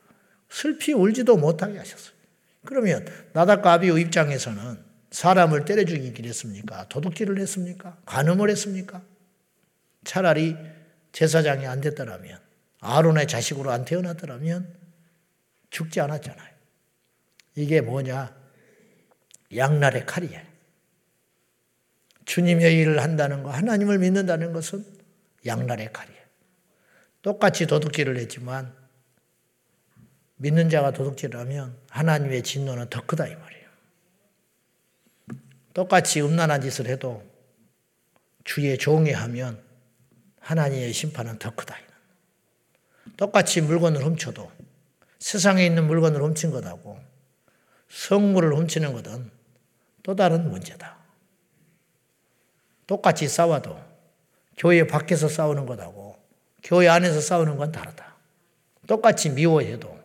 슬피 0.49 0.92
울지도 0.92 1.37
못하게 1.37 1.78
하셨어요. 1.78 2.14
그러면 2.64 3.07
나답과 3.33 3.73
아비의 3.73 4.00
입장에서는 4.02 4.78
사람을 5.11 5.64
때려 5.64 5.85
죽이기를 5.85 6.28
했습니까? 6.28 6.88
도둑질을 6.88 7.38
했습니까? 7.40 7.99
간음을 8.07 8.49
했습니까? 8.50 9.02
차라리 10.04 10.57
제사장이 11.11 11.66
안 11.66 11.81
됐더라면 11.81 12.38
아론의 12.81 13.26
자식으로 13.26 13.71
안 13.71 13.85
태어났더라면 13.85 14.75
죽지 15.71 16.00
않았잖아요. 16.00 16.52
이게 17.57 17.81
뭐냐? 17.81 18.35
양날의 19.54 20.07
칼이에요. 20.07 20.40
주님의 22.25 22.78
일을 22.78 23.02
한다는 23.02 23.42
거, 23.42 23.50
하나님을 23.50 23.99
믿는다는 23.99 24.52
것은 24.52 24.85
양날의 25.45 25.92
칼이에요. 25.92 26.21
똑같이 27.22 27.66
도둑질을 27.66 28.18
했지만 28.18 28.74
믿는 30.36 30.68
자가 30.68 30.90
도둑질을 30.90 31.38
하면 31.40 31.78
하나님의 31.88 32.42
진노는 32.42 32.90
더 32.90 33.06
크다 33.06 33.28
이 33.28 33.34
말이에요. 33.36 33.68
똑같이 35.72 36.20
음란한 36.20 36.60
짓을 36.60 36.86
해도 36.88 37.24
주의 38.44 38.76
종이 38.76 39.12
하면 39.12 39.62
하나님의 40.40 40.92
심판은 40.92 41.38
더 41.38 41.54
크다. 41.54 41.76
똑같이 43.16 43.60
물건을 43.60 44.04
훔쳐도 44.04 44.50
세상에 45.20 45.64
있는 45.64 45.86
물건을 45.86 46.20
훔친 46.20 46.50
것하고 46.50 46.98
성물을 47.88 48.52
훔치는 48.56 48.92
것은 48.94 49.30
또 50.02 50.16
다른 50.16 50.50
문제다. 50.50 50.96
똑같이 52.88 53.28
싸워도 53.28 53.78
교회 54.56 54.84
밖에서 54.86 55.28
싸우는 55.28 55.66
것하고 55.66 56.01
교회 56.62 56.88
안에서 56.88 57.21
싸우는 57.21 57.57
건 57.57 57.73
다르다. 57.73 58.16
똑같이 58.87 59.31
미워해도 59.31 59.99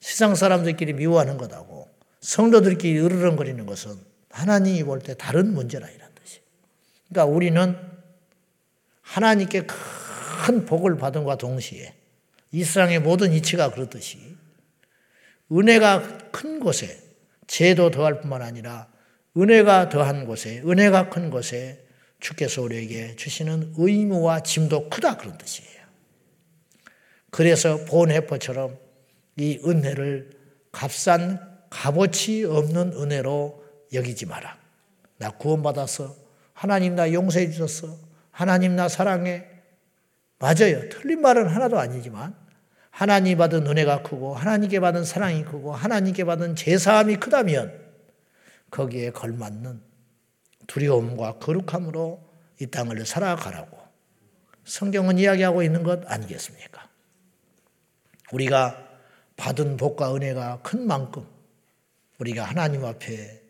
세상 0.00 0.34
사람들끼리 0.34 0.92
미워하는 0.94 1.38
것하고 1.38 1.88
성도들끼리 2.20 2.98
으르렁거리는 3.00 3.64
것은 3.66 3.96
하나님이 4.30 4.84
볼 4.84 5.00
때 5.00 5.14
다른 5.14 5.52
문제라 5.54 5.88
이런 5.88 6.08
뜻이. 6.14 6.40
그러니까 7.08 7.32
우리는 7.34 7.76
하나님께 9.02 9.66
큰 9.66 10.66
복을 10.66 10.96
받은과 10.96 11.36
동시에 11.36 11.94
이 12.52 12.64
세상의 12.64 13.00
모든 13.00 13.32
이치가 13.32 13.70
그렇듯이 13.70 14.36
은혜가 15.50 16.30
큰 16.32 16.60
곳에 16.60 17.00
죄도 17.46 17.90
더할 17.90 18.20
뿐만 18.20 18.42
아니라 18.42 18.88
은혜가 19.36 19.88
더한 19.88 20.26
곳에 20.26 20.60
은혜가 20.66 21.10
큰 21.10 21.30
곳에 21.30 21.84
주께서 22.20 22.62
우리에게 22.62 23.16
주시는 23.16 23.74
의무와 23.76 24.42
짐도 24.42 24.88
크다 24.88 25.16
그런 25.18 25.38
뜻이에요. 25.38 25.75
그래서 27.36 27.84
본해퍼처럼 27.84 28.78
이 29.36 29.60
은혜를 29.62 30.30
값싼 30.72 31.38
값어치 31.68 32.44
없는 32.44 32.94
은혜로 32.94 33.62
여기지 33.92 34.24
마라. 34.24 34.56
나 35.18 35.28
구원받았어. 35.32 36.16
하나님 36.54 36.94
나 36.94 37.12
용서해 37.12 37.50
주셨어. 37.50 37.98
하나님 38.30 38.74
나 38.74 38.88
사랑해. 38.88 39.44
맞아요. 40.38 40.88
틀린 40.88 41.20
말은 41.20 41.48
하나도 41.48 41.78
아니지만 41.78 42.34
하나님 42.88 43.36
받은 43.36 43.66
은혜가 43.66 44.02
크고 44.02 44.34
하나님께 44.34 44.80
받은 44.80 45.04
사랑이 45.04 45.44
크고 45.44 45.74
하나님께 45.74 46.24
받은 46.24 46.56
제사함이 46.56 47.16
크다면 47.16 47.78
거기에 48.70 49.10
걸맞는 49.10 49.82
두려움과 50.68 51.34
거룩함으로 51.34 52.18
이 52.62 52.66
땅을 52.68 53.04
살아가라고 53.04 53.76
성경은 54.64 55.18
이야기하고 55.18 55.62
있는 55.62 55.82
것 55.82 56.10
아니겠습니까? 56.10 56.85
우리가 58.32 58.84
받은 59.36 59.76
복과 59.76 60.14
은혜가 60.14 60.60
큰 60.62 60.86
만큼 60.86 61.26
우리가 62.18 62.44
하나님 62.44 62.84
앞에 62.84 63.42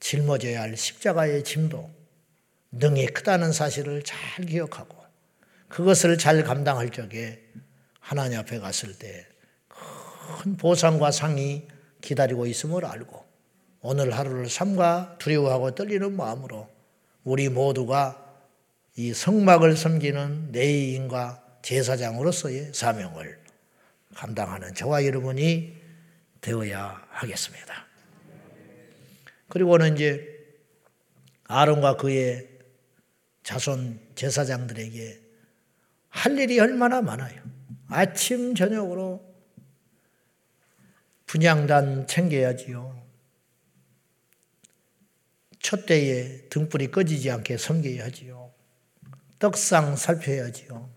짊어져야 0.00 0.62
할 0.62 0.76
십자가의 0.76 1.44
짐도 1.44 1.90
능히 2.72 3.06
크다는 3.06 3.52
사실을 3.52 4.02
잘 4.02 4.46
기억하고 4.46 4.96
그것을 5.68 6.18
잘 6.18 6.42
감당할 6.44 6.90
적에 6.90 7.42
하나님 8.00 8.38
앞에 8.38 8.58
갔을 8.58 8.98
때 8.98 9.26
큰 10.26 10.56
보상과 10.56 11.10
상이 11.10 11.66
기다리고 12.00 12.46
있음을 12.46 12.84
알고 12.84 13.24
오늘 13.80 14.16
하루를 14.16 14.48
삼가 14.48 15.16
두려워하고 15.18 15.74
떨리는 15.74 16.14
마음으로 16.14 16.68
우리 17.24 17.48
모두가 17.48 18.22
이 18.96 19.12
성막을 19.12 19.76
섬기는 19.76 20.52
내인과 20.52 21.42
제사장으로서의 21.62 22.72
사명을 22.74 23.38
감당하는 24.16 24.74
저와 24.74 25.04
여러분이 25.04 25.76
되어야 26.40 27.06
하겠습니다. 27.10 27.86
그리고는 29.48 29.94
이제 29.94 30.26
아론과 31.44 31.96
그의 31.96 32.48
자손 33.42 34.00
제사장들에게 34.14 35.20
할 36.08 36.38
일이 36.38 36.58
얼마나 36.58 37.02
많아요. 37.02 37.42
아침 37.88 38.54
저녁으로 38.54 39.22
분양단 41.26 42.06
챙겨야지요. 42.06 43.04
첫대에 45.60 46.48
등불이 46.48 46.90
꺼지지 46.90 47.30
않게 47.30 47.58
섬겨야지요. 47.58 48.52
떡상 49.38 49.96
살펴야지요. 49.96 50.90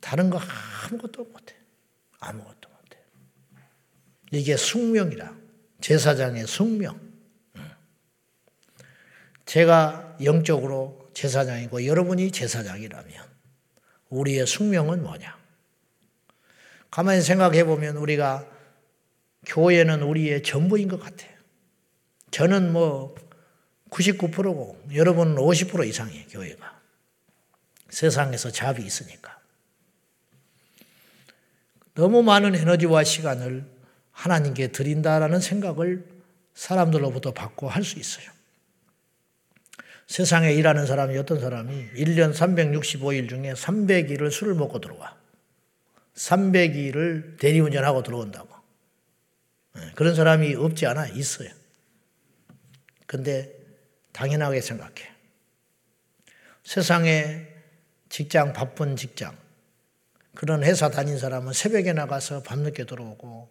다른 0.00 0.30
거 0.30 0.38
아무것도 0.38 1.24
못해. 1.24 1.61
아무것도 2.22 2.68
못해. 2.68 2.98
이게 4.30 4.56
숙명이라. 4.56 5.36
제사장의 5.80 6.46
숙명. 6.46 7.00
제가 9.44 10.16
영적으로 10.22 11.10
제사장이고 11.14 11.84
여러분이 11.84 12.30
제사장이라면 12.30 13.12
우리의 14.08 14.46
숙명은 14.46 15.02
뭐냐? 15.02 15.36
가만히 16.90 17.22
생각해 17.22 17.64
보면 17.64 17.96
우리가 17.96 18.46
교회는 19.46 20.02
우리의 20.02 20.42
전부인 20.44 20.88
것 20.88 21.00
같아요. 21.00 21.32
저는 22.30 22.72
뭐 22.72 23.14
99%고 23.90 24.80
여러분은 24.94 25.36
50% 25.36 25.86
이상이에요, 25.88 26.28
교회가. 26.28 26.80
세상에서 27.90 28.50
잡이 28.50 28.84
있으니까. 28.84 29.31
너무 31.94 32.22
많은 32.22 32.54
에너지와 32.54 33.04
시간을 33.04 33.64
하나님께 34.12 34.68
드린다라는 34.68 35.40
생각을 35.40 36.04
사람들로부터 36.54 37.32
받고 37.32 37.68
할 37.68 37.84
수 37.84 37.98
있어요. 37.98 38.30
세상에 40.06 40.52
일하는 40.52 40.86
사람이 40.86 41.16
어떤 41.16 41.40
사람이 41.40 41.90
1년 41.96 42.34
365일 42.34 43.28
중에 43.28 43.54
300일을 43.54 44.30
술을 44.30 44.54
먹고 44.54 44.80
들어와. 44.80 45.16
300일을 46.14 47.38
대리운전하고 47.38 48.02
들어온다고. 48.02 48.54
예, 49.78 49.92
그런 49.94 50.14
사람이 50.14 50.54
없지 50.54 50.86
않아 50.86 51.06
있어요. 51.08 51.48
근데 53.06 53.54
당연하게 54.12 54.60
생각해. 54.60 55.10
세상에 56.64 57.48
직장, 58.10 58.52
바쁜 58.52 58.96
직장, 58.96 59.34
그런 60.34 60.62
회사 60.64 60.88
다닌 60.90 61.18
사람은 61.18 61.52
새벽에 61.52 61.92
나가서 61.92 62.42
밤늦게 62.42 62.84
들어오고 62.84 63.50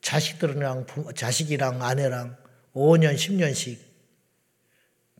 자식들이랑, 0.00 0.86
자식이랑 1.14 1.82
아내랑 1.82 2.36
5년, 2.74 3.14
10년씩 3.14 3.78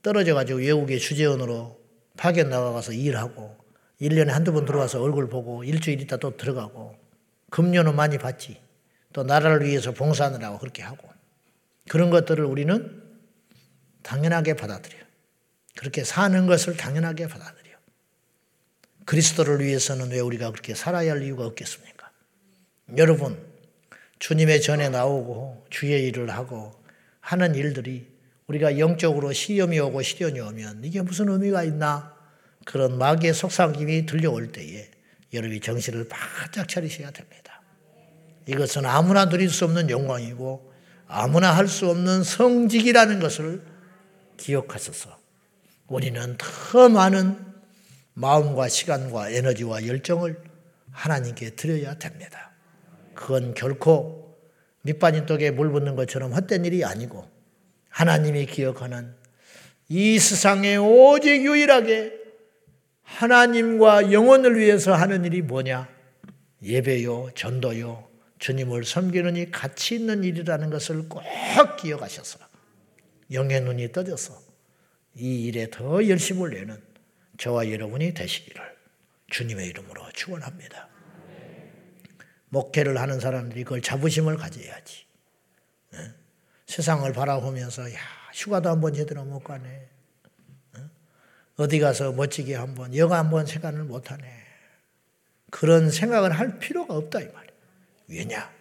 떨어져 0.02 0.34
가지고 0.34 0.60
외국에 0.60 0.98
주재원으로 0.98 1.78
파견 2.16 2.48
나가서 2.48 2.92
일하고 2.92 3.56
1년에 4.00 4.28
한두 4.28 4.52
번 4.52 4.64
들어와서 4.64 5.02
얼굴 5.02 5.28
보고 5.28 5.62
일주일 5.62 6.00
있다 6.00 6.16
또 6.16 6.36
들어가고 6.36 6.96
금년은 7.50 7.94
많이 7.94 8.16
받지. 8.18 8.60
또 9.12 9.24
나라를 9.24 9.66
위해서 9.66 9.92
봉사하느라고 9.92 10.58
그렇게 10.58 10.82
하고 10.82 11.08
그런 11.88 12.10
것들을 12.10 12.44
우리는 12.44 13.02
당연하게 14.02 14.54
받아들여. 14.54 14.98
그렇게 15.76 16.04
사는 16.04 16.46
것을 16.46 16.76
당연하게 16.76 17.26
받아들여. 17.26 17.59
그리스도를 19.10 19.58
위해서는 19.58 20.12
왜 20.12 20.20
우리가 20.20 20.52
그렇게 20.52 20.72
살아야 20.72 21.10
할 21.10 21.24
이유가 21.24 21.44
없겠습니까? 21.44 22.12
여러분, 22.96 23.36
주님의 24.20 24.62
전에 24.62 24.88
나오고 24.88 25.66
주의 25.68 26.06
일을 26.06 26.30
하고 26.30 26.72
하는 27.18 27.56
일들이 27.56 28.06
우리가 28.46 28.78
영적으로 28.78 29.32
시험이 29.32 29.80
오고 29.80 30.02
시련이 30.02 30.38
오면 30.38 30.82
이게 30.84 31.02
무슨 31.02 31.28
의미가 31.28 31.64
있나? 31.64 32.14
그런 32.64 32.98
마귀의 32.98 33.34
속삭임이 33.34 34.06
들려올 34.06 34.52
때에 34.52 34.88
여러분이 35.32 35.58
정신을 35.58 36.06
바짝 36.08 36.68
차리셔야 36.68 37.10
됩니다. 37.10 37.62
이것은 38.46 38.86
아무나 38.86 39.28
누릴 39.28 39.50
수 39.50 39.64
없는 39.64 39.90
영광이고 39.90 40.72
아무나 41.08 41.50
할 41.50 41.66
수 41.66 41.90
없는 41.90 42.22
성직이라는 42.22 43.18
것을 43.18 43.60
기억하소서. 44.36 45.18
우리는 45.88 46.36
더 46.38 46.88
많은 46.88 47.49
마음과 48.14 48.68
시간과 48.68 49.30
에너지와 49.30 49.86
열정을 49.86 50.42
하나님께 50.90 51.50
드려야 51.50 51.94
됩니다. 51.98 52.52
그건 53.14 53.54
결코 53.54 54.38
밑빠진 54.82 55.26
떡에 55.26 55.50
물 55.50 55.70
붓는 55.70 55.94
것처럼 55.94 56.32
헛된 56.32 56.64
일이 56.64 56.84
아니고 56.84 57.28
하나님이 57.88 58.46
기억하는 58.46 59.14
이 59.88 60.18
세상에 60.18 60.76
오직 60.76 61.44
유일하게 61.44 62.20
하나님과 63.02 64.12
영혼을 64.12 64.58
위해서 64.58 64.94
하는 64.94 65.24
일이 65.24 65.42
뭐냐? 65.42 65.88
예배요, 66.62 67.30
전도요, 67.34 68.08
주님을 68.38 68.84
섬기는 68.84 69.36
이 69.36 69.50
가치 69.50 69.96
있는 69.96 70.22
일이라는 70.22 70.70
것을 70.70 71.08
꼭 71.08 71.22
기억하셔서 71.78 72.38
영의 73.32 73.60
눈이 73.62 73.92
떠져서 73.92 74.40
이 75.16 75.46
일에 75.46 75.68
더 75.70 76.06
열심을 76.06 76.50
내는 76.50 76.80
저와 77.40 77.70
여러분이 77.70 78.12
되시기를 78.12 78.60
주님의 79.30 79.68
이름으로 79.68 80.12
축원합니다. 80.12 80.88
목회를 82.50 83.00
하는 83.00 83.18
사람들이 83.18 83.64
그걸 83.64 83.80
자부심을 83.80 84.36
가져야지. 84.36 85.06
네? 85.92 85.98
세상을 86.66 87.10
바라보면서 87.10 87.90
야 87.94 87.98
휴가도 88.34 88.68
한번 88.68 88.92
제대로 88.92 89.24
못 89.24 89.42
가네. 89.42 89.88
네? 90.74 90.80
어디 91.56 91.78
가서 91.80 92.12
멋지게 92.12 92.56
한번 92.56 92.94
여가 92.94 93.16
한번 93.16 93.46
생각을 93.46 93.84
못 93.84 94.10
하네. 94.10 94.22
그런 95.50 95.90
생각을 95.90 96.32
할 96.32 96.58
필요가 96.58 96.94
없다 96.94 97.20
이 97.20 97.24
말이야. 97.24 97.54
왜냐? 98.08 98.52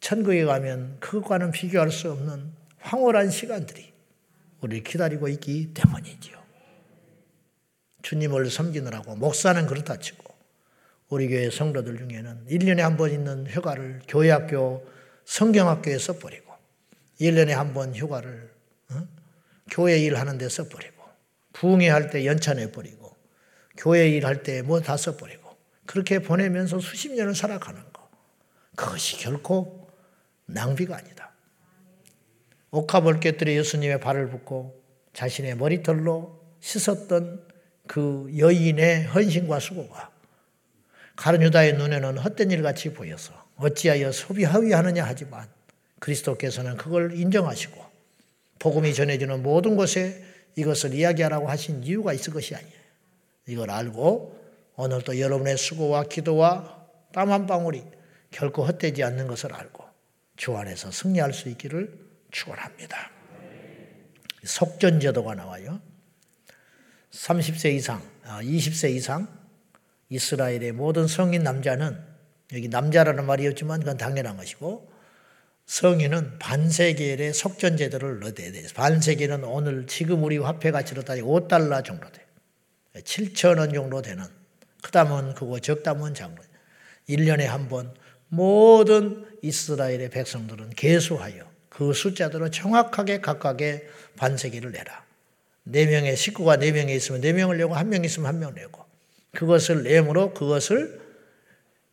천국에 0.00 0.44
가면 0.46 0.98
그것과는 0.98 1.50
비교할 1.50 1.90
수 1.90 2.10
없는 2.10 2.52
황홀한 2.78 3.30
시간들이 3.30 3.92
우리를 4.62 4.82
기다리고 4.82 5.28
있기 5.28 5.74
때문이지요. 5.74 6.43
주님을 8.04 8.50
섬기느라고 8.50 9.16
목사는 9.16 9.66
그렇다 9.66 9.96
치고 9.98 10.32
우리 11.08 11.28
교회 11.28 11.50
성도들 11.50 11.96
중에는 11.96 12.46
1년에 12.46 12.80
한 12.80 12.96
번 12.96 13.10
있는 13.10 13.46
휴가를 13.46 14.02
교회학교 14.06 14.86
성경학교에 15.24 15.98
써버리고 15.98 16.52
1년에 17.20 17.50
한 17.50 17.72
번 17.72 17.94
휴가를 17.94 18.52
어? 18.90 19.08
교회 19.70 19.98
일하는 19.98 20.36
데 20.38 20.48
써버리고 20.48 21.02
부흥회 21.54 22.10
때 22.10 22.26
연차 22.26 22.52
내 22.54 22.70
버리고 22.70 23.16
교회 23.76 24.08
일할 24.10 24.42
때 24.42 24.60
뭐 24.62 24.80
다 24.80 24.96
써버리고 24.96 25.56
그렇게 25.86 26.18
보내면서 26.18 26.80
수십 26.80 27.10
년을 27.12 27.34
살아가는 27.34 27.80
거 27.92 28.08
그것이 28.76 29.16
결코 29.18 29.88
낭비가 30.46 30.96
아니다. 30.96 31.32
옥합을깨뜨려 32.70 33.52
예수님의 33.52 34.00
발을 34.00 34.28
붓고 34.28 34.82
자신의 35.14 35.56
머리털로 35.56 36.42
씻었던 36.60 37.53
그 37.86 38.30
여인의 38.36 39.04
헌신과 39.04 39.60
수고가 39.60 40.10
가른 41.16 41.42
유다의 41.42 41.74
눈에는 41.74 42.18
헛된 42.18 42.50
일 42.50 42.62
같이 42.62 42.92
보여서 42.92 43.32
어찌하여 43.56 44.10
소비하위하느냐 44.10 45.04
하지만 45.04 45.48
그리스도께서는 46.00 46.76
그걸 46.76 47.14
인정하시고 47.16 47.82
복음이 48.58 48.94
전해지는 48.94 49.42
모든 49.42 49.76
곳에 49.76 50.24
이것을 50.56 50.94
이야기하라고 50.94 51.48
하신 51.48 51.84
이유가 51.84 52.12
있을 52.12 52.32
것이 52.32 52.54
아니에요. 52.54 52.72
이걸 53.46 53.70
알고 53.70 54.40
오늘도 54.76 55.20
여러분의 55.20 55.56
수고와 55.56 56.04
기도와 56.04 56.84
땀 57.12 57.30
한 57.30 57.46
방울이 57.46 57.84
결코 58.30 58.64
헛되지 58.64 59.04
않는 59.04 59.28
것을 59.28 59.52
알고 59.52 59.84
주 60.36 60.56
안에서 60.56 60.90
승리할 60.90 61.32
수 61.32 61.48
있기를 61.48 61.96
축원합니다. 62.32 63.12
속전제도가 64.42 65.36
나와요. 65.36 65.80
30세 67.14 67.72
이상, 67.74 68.02
20세 68.24 68.86
아, 68.86 68.88
이상 68.88 69.28
이스라엘의 70.08 70.72
모든 70.72 71.06
성인 71.06 71.42
남자는 71.42 71.96
여기 72.52 72.68
남자라는 72.68 73.24
말이었지만 73.24 73.80
그건 73.80 73.96
당연한 73.96 74.36
것이고 74.36 74.92
성인은 75.66 76.38
반세겔의 76.40 77.32
속전제도를 77.32 78.22
얻어야 78.24 78.52
돼요. 78.52 78.66
반세겔은 78.74 79.44
오늘 79.44 79.86
지금 79.86 80.22
우리 80.24 80.36
화폐 80.36 80.70
가치로 80.70 81.02
따지고 81.02 81.40
5달러 81.40 81.82
정도 81.84 82.10
돼요. 82.10 82.26
7천 82.96 83.58
원 83.58 83.72
정도 83.72 84.02
되는 84.02 84.24
크다면 84.82 85.34
그거 85.34 85.58
적다면 85.58 86.14
장로 86.14 86.42
1년에 87.08 87.44
한 87.44 87.68
번 87.68 87.94
모든 88.28 89.26
이스라엘의 89.42 90.10
백성들은 90.10 90.70
개수하여 90.70 91.48
그 91.68 91.92
숫자대로 91.92 92.50
정확하게 92.50 93.20
각각의 93.20 93.86
반세기를 94.16 94.72
내라. 94.72 95.03
4명의 95.68 96.16
식구가 96.16 96.56
4명에 96.56 96.90
있으면 96.90 97.20
4명을 97.20 97.56
내고 97.56 97.74
1명 97.74 98.04
있으면 98.04 98.40
1명 98.40 98.54
내고 98.54 98.84
그것을 99.32 99.82
내므로 99.82 100.34
그것을 100.34 101.02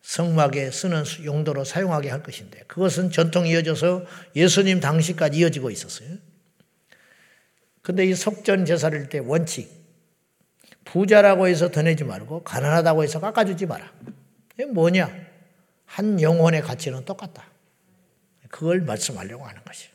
성막에 0.02 0.70
쓰는 0.70 1.04
용도로 1.24 1.64
사용하게 1.64 2.10
할 2.10 2.22
것인데 2.22 2.64
그것은 2.66 3.10
전통 3.10 3.46
이어져서 3.46 4.04
예수님 4.34 4.80
당시까지 4.80 5.38
이어지고 5.38 5.70
있었어요. 5.70 6.08
근데 7.82 8.04
이 8.04 8.14
속전 8.14 8.64
제사를 8.64 9.08
때 9.08 9.18
원칙 9.18 9.70
부자라고 10.84 11.48
해서 11.48 11.70
더 11.70 11.82
내지 11.82 12.04
말고 12.04 12.42
가난하다고 12.42 13.02
해서 13.02 13.20
깎아주지 13.20 13.66
마라. 13.66 13.92
이게 14.54 14.66
뭐냐? 14.66 15.10
한 15.86 16.20
영혼의 16.20 16.62
가치는 16.62 17.04
똑같다. 17.04 17.46
그걸 18.48 18.80
말씀하려고 18.82 19.44
하는 19.44 19.62
것이 19.64 19.88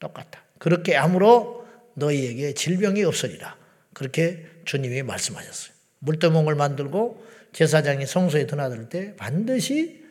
똑같다. 0.00 0.42
그렇게 0.58 0.94
함으로 0.94 1.65
너희에게 1.96 2.54
질병이 2.54 3.02
없으리라. 3.04 3.56
그렇게 3.92 4.46
주님이 4.64 5.02
말씀하셨어요. 5.02 5.74
물두멍을 6.00 6.54
만들고 6.54 7.24
제사장이 7.52 8.06
성소에 8.06 8.46
드나들 8.46 8.88
때 8.88 9.14
반드시 9.16 10.04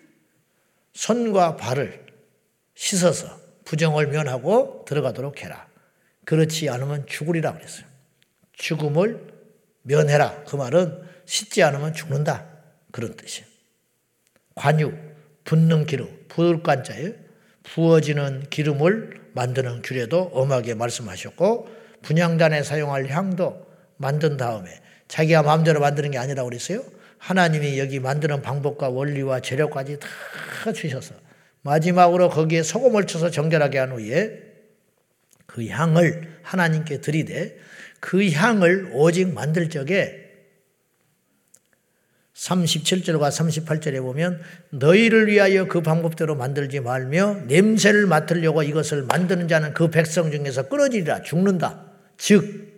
손과 0.93 1.58
발을 1.58 2.06
씻어서 2.74 3.39
부정을 3.65 4.08
면하고 4.08 4.86
들어가도록 4.88 5.43
해라. 5.43 5.67
그렇지 6.26 6.69
않으면 6.69 7.06
죽으리라 7.06 7.54
그랬어요. 7.54 7.86
죽음을 8.54 9.28
면해라. 9.84 10.43
그 10.45 10.56
말은 10.56 11.04
씻지 11.26 11.62
않으면 11.63 11.93
죽는다. 11.93 12.48
그런 12.91 13.15
뜻이에요. 13.15 13.48
관유, 14.56 14.93
붓는 15.43 15.86
기름, 15.86 16.26
부을간자에 16.30 17.13
부어지는 17.63 18.48
기름을 18.50 19.30
만드는 19.34 19.82
규례도 19.82 20.32
엄하게 20.34 20.76
말씀하셨고 20.76 21.74
분양단에 22.06 22.63
사용할 22.63 23.10
향도 23.10 23.65
만든 23.98 24.38
다음에 24.38 24.70
자기가 25.08 25.44
마음대로 25.44 25.80
만드는 25.80 26.12
게 26.12 26.18
아니라고 26.18 26.50
그랬어요. 26.50 26.84
하나님이 27.18 27.80
여기 27.80 28.00
만드는 28.00 28.41
방법과 28.41 28.89
원리와 28.89 29.39
재료까지 29.39 30.00
다 30.00 30.72
주셔서 30.72 31.15
마지막으로 31.62 32.30
거기에 32.30 32.62
소금을 32.62 33.08
쳐서 33.08 33.32
정결하게 33.32 33.80
한 33.80 33.91
후에 33.91 34.44
그 35.48 35.68
향을 35.68 36.39
하나님께 36.44 37.02
드리되 37.02 37.58
그 38.00 38.30
향을 38.30 38.91
오직 38.94 39.34
만들 39.34 39.70
적에 39.70 40.26
37절과 42.36 43.30
38절에 43.30 44.02
보면 44.02 44.41
너희를 44.70 45.28
위하여 45.28 45.65
그 45.65 45.82
방법대로 45.82 46.36
만들지 46.36 46.82
말며 46.82 47.39
냄새를 47.48 48.06
맡으려고 48.06 48.62
이것을 48.62 49.04
만드는 49.04 49.48
자는 49.48 49.74
그 49.74 49.89
백성 49.89 50.30
중에서 50.30 50.68
끊어지리라 50.68 51.22
죽는다. 51.24 51.94
즉 52.17 52.73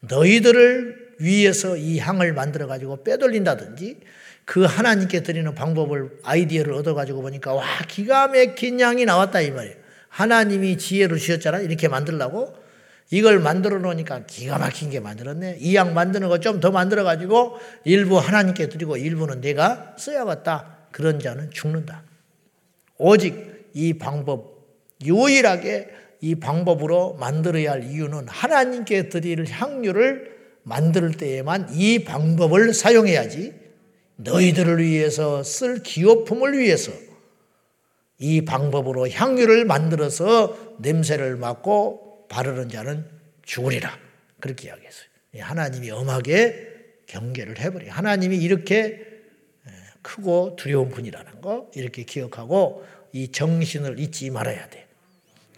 너희들을 0.00 1.14
위해서 1.20 1.76
이 1.76 1.98
향을 1.98 2.32
만들어 2.32 2.66
가지고 2.66 3.02
빼돌린다든지 3.02 4.00
그 4.44 4.64
하나님께 4.64 5.22
드리는 5.22 5.52
방법을 5.54 6.18
아이디어를 6.22 6.72
얻어 6.74 6.94
가지고 6.94 7.22
보니까 7.22 7.54
와 7.54 7.64
기가 7.88 8.28
막힌 8.28 8.80
향이 8.80 9.04
나왔다 9.04 9.40
이 9.40 9.50
말이에요. 9.50 9.76
하나님이 10.08 10.78
지혜를 10.78 11.18
주셨잖아. 11.18 11.60
이렇게 11.60 11.88
만들라고 11.88 12.54
이걸 13.10 13.38
만들어 13.40 13.78
놓으니까 13.78 14.26
기가 14.26 14.58
막힌 14.58 14.90
게 14.90 15.00
만들었네. 15.00 15.58
이 15.60 15.74
양 15.74 15.94
만드는 15.94 16.28
거 16.28 16.38
좀 16.38 16.60
더 16.60 16.70
만들어 16.70 17.02
가지고 17.04 17.58
일부 17.84 18.18
하나님께 18.18 18.68
드리고 18.68 18.96
일부는 18.96 19.40
내가 19.40 19.94
써야겠다. 19.98 20.76
그런 20.92 21.18
자는 21.20 21.50
죽는다. 21.50 22.02
오직 22.98 23.68
이 23.74 23.94
방법 23.94 24.64
유일하게 25.04 25.90
이 26.20 26.34
방법으로 26.34 27.14
만들어야 27.14 27.72
할 27.72 27.84
이유는 27.84 28.28
하나님께 28.28 29.08
드릴 29.08 29.46
향유를 29.48 30.36
만들 30.62 31.12
때에만 31.12 31.68
이 31.74 32.04
방법을 32.04 32.74
사용해야지 32.74 33.52
너희들을 34.16 34.82
위해서 34.82 35.42
쓸 35.42 35.82
기호품을 35.82 36.58
위해서 36.58 36.92
이 38.18 38.44
방법으로 38.44 39.08
향유를 39.08 39.66
만들어서 39.66 40.76
냄새를 40.80 41.36
맡고 41.36 42.26
바르는 42.28 42.68
자는 42.70 43.04
죽으리라. 43.44 43.96
그렇게 44.40 44.68
이야기했어요. 44.68 45.06
하나님이 45.38 45.90
엄하게 45.90 46.68
경계를 47.06 47.60
해버려. 47.60 47.92
하나님이 47.92 48.38
이렇게 48.38 49.04
크고 50.02 50.56
두려운 50.56 50.88
분이라는 50.88 51.40
거 51.40 51.70
이렇게 51.74 52.04
기억하고 52.04 52.84
이 53.12 53.30
정신을 53.30 53.98
잊지 53.98 54.30
말아야 54.30 54.68
돼. 54.70 54.85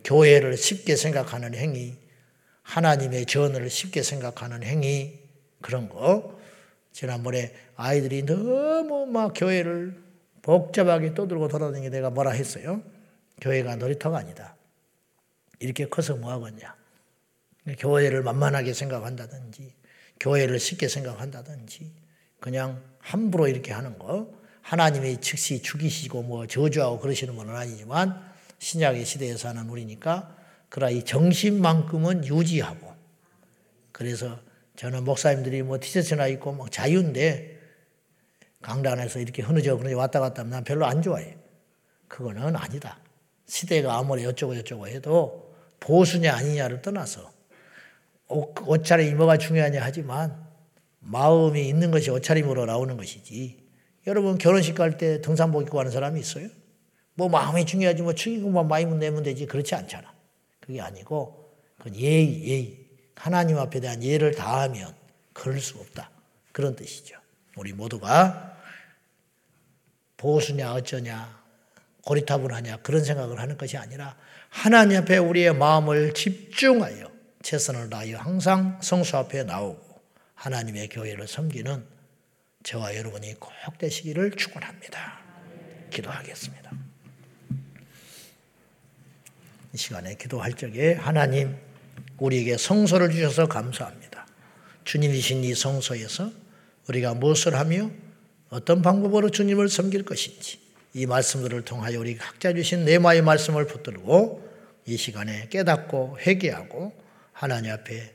교회를 0.04 0.56
쉽게 0.56 0.96
생각하는 0.96 1.54
행위, 1.54 1.96
하나님의 2.62 3.26
전을 3.26 3.70
쉽게 3.70 4.02
생각하는 4.02 4.62
행위 4.62 5.18
그런 5.60 5.88
거. 5.88 6.38
지난번에 6.92 7.54
아이들이 7.76 8.24
너무 8.24 9.06
막 9.06 9.32
교회를 9.34 10.02
복잡하게 10.42 11.14
떠들고 11.14 11.48
돌아다니게 11.48 11.90
내가 11.90 12.10
뭐라 12.10 12.32
했어요? 12.32 12.82
교회가 13.40 13.76
놀이터가 13.76 14.18
아니다. 14.18 14.56
이렇게 15.60 15.88
커서 15.88 16.16
뭐 16.16 16.32
하겠냐. 16.32 16.76
교회를 17.78 18.22
만만하게 18.22 18.72
생각한다든지, 18.72 19.74
교회를 20.20 20.58
쉽게 20.58 20.88
생각한다든지, 20.88 21.92
그냥 22.40 22.82
함부로 22.98 23.46
이렇게 23.48 23.72
하는 23.72 23.98
거. 23.98 24.32
하나님이 24.62 25.20
즉시 25.20 25.62
죽이시고 25.62 26.22
뭐 26.22 26.46
저주하고 26.46 26.98
그러시는 26.98 27.34
분은 27.36 27.54
아니지만, 27.54 28.28
신약의 28.58 29.04
시대에 29.04 29.36
사는 29.36 29.68
우리니까, 29.68 30.36
그러나 30.68 30.90
이 30.90 31.04
정신만큼은 31.04 32.26
유지하고, 32.26 32.92
그래서 33.92 34.40
저는 34.76 35.04
목사님들이 35.04 35.62
뭐 35.62 35.78
티셔츠나 35.80 36.26
입고 36.28 36.52
막 36.52 36.70
자유인데, 36.70 37.58
강단에서 38.62 39.20
이렇게 39.20 39.42
흐느져 39.42 39.76
흐느져 39.76 39.96
왔다 39.96 40.20
갔다 40.20 40.42
하면 40.42 40.50
난 40.50 40.64
별로 40.64 40.86
안 40.86 41.00
좋아해. 41.02 41.36
그거는 42.08 42.56
아니다. 42.56 42.98
시대가 43.46 43.96
아무리 43.96 44.26
어쩌고 44.26 44.54
저쩌고 44.56 44.88
해도 44.88 45.54
보수냐 45.80 46.34
아니냐를 46.34 46.82
떠나서 46.82 47.32
옷차림이 48.28 49.14
뭐가 49.14 49.38
중요하냐 49.38 49.80
하지만 49.82 50.44
마음이 51.00 51.66
있는 51.68 51.90
것이 51.90 52.10
옷차림으로 52.10 52.66
나오는 52.66 52.96
것이지. 52.96 53.66
여러분 54.06 54.38
결혼식 54.38 54.74
갈 54.74 54.98
때 54.98 55.20
등산복 55.20 55.62
입고 55.62 55.76
가는 55.76 55.90
사람이 55.90 56.20
있어요? 56.20 56.48
뭐 57.18 57.28
마음이 57.28 57.66
중요하지 57.66 58.02
뭐 58.02 58.14
축의금만 58.14 58.68
많이 58.68 58.84
내면 58.84 59.24
되지 59.24 59.44
그렇지 59.46 59.74
않잖아. 59.74 60.14
그게 60.60 60.80
아니고 60.80 61.52
그건 61.76 61.96
예의 61.96 62.44
예의 62.46 62.86
하나님 63.16 63.58
앞에 63.58 63.80
대한 63.80 64.04
예를 64.04 64.36
다하면 64.36 64.94
그럴 65.32 65.60
수 65.60 65.78
없다. 65.78 66.12
그런 66.52 66.76
뜻이죠. 66.76 67.18
우리 67.56 67.72
모두가 67.72 68.56
보수냐 70.16 70.72
어쩌냐 70.74 71.42
고리타분하냐 72.02 72.82
그런 72.82 73.02
생각을 73.02 73.40
하는 73.40 73.58
것이 73.58 73.76
아니라 73.76 74.16
하나님 74.48 74.98
앞에 74.98 75.18
우리의 75.18 75.56
마음을 75.56 76.14
집중하여 76.14 77.10
최선을 77.42 77.90
다하여 77.90 78.18
항상 78.18 78.78
성수 78.80 79.16
앞에 79.16 79.42
나오고 79.42 80.00
하나님의 80.36 80.88
교회를 80.90 81.26
섬기는 81.26 81.84
저와 82.62 82.94
여러분이 82.94 83.40
꼭 83.40 83.52
되시기를 83.76 84.30
축원합니다. 84.36 85.18
기도하겠습니다. 85.90 86.87
이 89.72 89.76
시간에 89.76 90.14
기도할 90.14 90.54
적에 90.54 90.94
하나님 90.94 91.56
우리에게 92.18 92.56
성소를 92.56 93.10
주셔서 93.10 93.46
감사합니다. 93.46 94.26
주님이신 94.84 95.44
이 95.44 95.54
성소에서 95.54 96.30
우리가 96.88 97.14
무엇을 97.14 97.54
하며 97.54 97.90
어떤 98.48 98.80
방법으로 98.80 99.30
주님을 99.30 99.68
섬길 99.68 100.04
것인지 100.04 100.58
이 100.94 101.06
말씀들을 101.06 101.62
통하여 101.62 102.00
우리 102.00 102.16
각자 102.16 102.52
주신 102.52 102.84
네마의 102.84 103.22
말씀을 103.22 103.66
붙들고 103.66 104.48
이 104.86 104.96
시간에 104.96 105.48
깨닫고 105.50 106.18
회개하고 106.20 106.92
하나님 107.32 107.72
앞에 107.72 108.14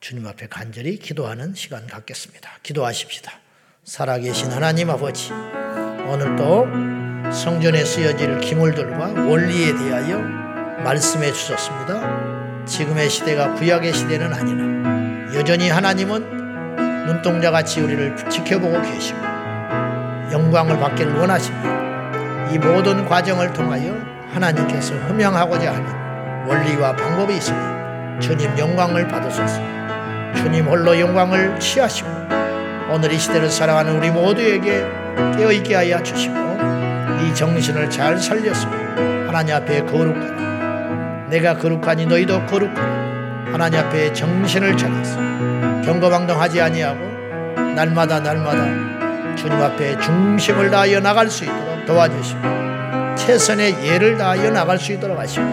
주님 0.00 0.26
앞에 0.26 0.48
간절히 0.48 0.98
기도하는 0.98 1.54
시간 1.54 1.86
갖겠습니다. 1.86 2.58
기도하십시다. 2.62 3.40
살아계신 3.84 4.50
하나님 4.50 4.90
아버지, 4.90 5.30
오늘도 5.32 7.32
성전에 7.32 7.84
쓰여질 7.84 8.40
기물들과 8.40 9.26
원리에 9.26 9.72
대하여 9.72 10.43
말씀해 10.82 11.32
주셨습니다. 11.32 12.64
지금의 12.66 13.08
시대가 13.10 13.52
구약의 13.54 13.92
시대는 13.92 14.32
아니라 14.32 15.34
여전히 15.34 15.68
하나님은 15.68 17.06
눈동자같이 17.06 17.80
우리를 17.80 18.16
지켜보고 18.28 18.80
계시고 18.82 19.18
영광을 20.32 20.78
받기를 20.78 21.14
원하십니다. 21.14 22.50
이 22.50 22.58
모든 22.58 23.04
과정을 23.06 23.52
통하여 23.52 23.94
하나님께서 24.32 24.94
흠양하고자 24.94 25.74
하는 25.74 26.46
원리와 26.46 26.96
방법이 26.96 27.36
있으니 27.36 27.58
주님 28.20 28.56
영광을 28.58 29.06
받으소서. 29.08 29.60
주님 30.36 30.66
홀로 30.66 30.98
영광을 30.98 31.58
취하시고 31.58 32.08
오늘 32.90 33.12
이 33.12 33.18
시대를 33.18 33.50
살아가는 33.50 33.96
우리 33.96 34.10
모두에게 34.10 34.84
깨어있게 35.36 35.74
하여 35.74 36.02
주시고 36.02 36.34
이 37.22 37.34
정신을 37.34 37.88
잘 37.90 38.18
살려서 38.18 38.68
하나님 39.26 39.54
앞에 39.54 39.82
거룩하라. 39.84 40.53
내가 41.34 41.56
거룩하니 41.56 42.06
너희도 42.06 42.46
거룩하라. 42.46 43.52
하나님 43.52 43.80
앞에 43.80 44.12
정신을 44.12 44.76
차려서 44.76 45.16
경거방동하지 45.82 46.60
아니하고 46.60 47.00
날마다 47.74 48.20
날마다 48.20 49.34
주님 49.34 49.60
앞에 49.60 49.98
중심을 49.98 50.70
다하여 50.70 51.00
나갈 51.00 51.28
수 51.28 51.42
있도록 51.42 51.86
도와주시고 51.86 52.40
최선의 53.16 53.84
예를 53.84 54.16
다하여 54.16 54.50
나갈 54.50 54.78
수 54.78 54.92
있도록 54.92 55.18
하시고 55.18 55.44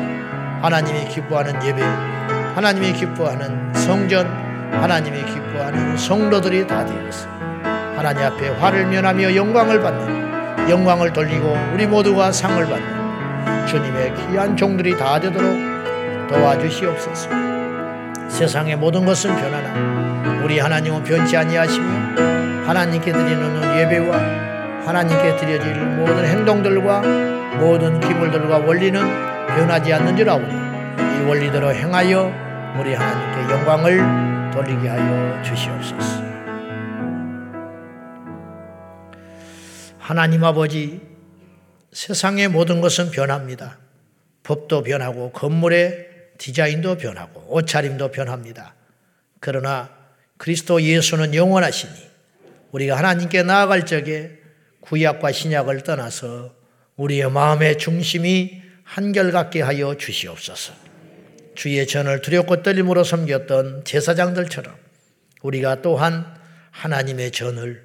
하나님이 0.61 1.07
기뻐하는 1.07 1.63
예배 1.65 1.81
하나님이 1.81 2.93
기뻐하는 2.93 3.73
성전 3.73 4.27
하나님이 4.71 5.17
기뻐하는 5.25 5.97
성도들이 5.97 6.67
다 6.67 6.85
되어서 6.85 7.27
하나님 7.97 8.23
앞에 8.23 8.49
화를 8.49 8.85
면하며 8.85 9.35
영광을 9.35 9.81
받는 9.81 10.69
영광을 10.69 11.11
돌리고 11.11 11.57
우리 11.73 11.87
모두가 11.87 12.31
상을 12.31 12.63
받는 12.63 13.65
주님의 13.65 14.13
귀한 14.15 14.55
종들이 14.55 14.95
다 14.95 15.19
되도록 15.19 15.70
도와주시옵소서. 16.31 17.29
세상의 18.29 18.77
모든 18.77 19.05
것은 19.05 19.35
변하나 19.35 20.41
우리 20.43 20.59
하나님은 20.59 21.03
변치 21.03 21.35
아니하시며 21.35 22.65
하나님께 22.65 23.11
드리는 23.11 23.79
예배와 23.79 24.17
하나님께 24.85 25.35
드려질 25.35 25.75
모든 25.75 26.25
행동들과 26.25 27.01
모든 27.57 27.99
기물들과 27.99 28.59
원리는 28.59 28.99
변하지 29.47 29.93
않는 29.93 30.17
줄 30.17 30.29
아오니 30.29 30.47
이 30.47 31.27
원리대로 31.27 31.73
행하여 31.73 32.31
우리 32.79 32.93
하나님께 32.93 33.53
영광을 33.53 34.51
돌리게 34.51 34.87
하여 34.87 35.41
주시옵소서. 35.43 36.21
하나님 39.99 40.43
아버지 40.43 41.01
세상의 41.91 42.47
모든 42.47 42.81
것은 42.81 43.11
변합니다. 43.11 43.77
법도 44.43 44.83
변하고 44.83 45.31
건물의 45.31 46.10
디자인도 46.41 46.97
변하고 46.97 47.45
옷차림도 47.49 48.09
변합니다. 48.09 48.73
그러나 49.39 49.91
그리스도 50.37 50.81
예수는 50.81 51.35
영원하시니 51.35 51.93
우리가 52.71 52.97
하나님께 52.97 53.43
나아갈 53.43 53.85
적에 53.85 54.39
구약과 54.79 55.33
신약을 55.33 55.81
떠나서 55.81 56.55
우리의 56.95 57.29
마음의 57.29 57.77
중심이 57.77 58.59
한결같게 58.83 59.61
하여 59.61 59.95
주시옵소서. 59.95 60.73
주의 61.53 61.85
전을 61.85 62.21
두렵고 62.21 62.63
떨림으로 62.63 63.03
섬겼던 63.03 63.83
제사장들처럼 63.83 64.75
우리가 65.43 65.83
또한 65.83 66.25
하나님의 66.71 67.31
전을 67.33 67.83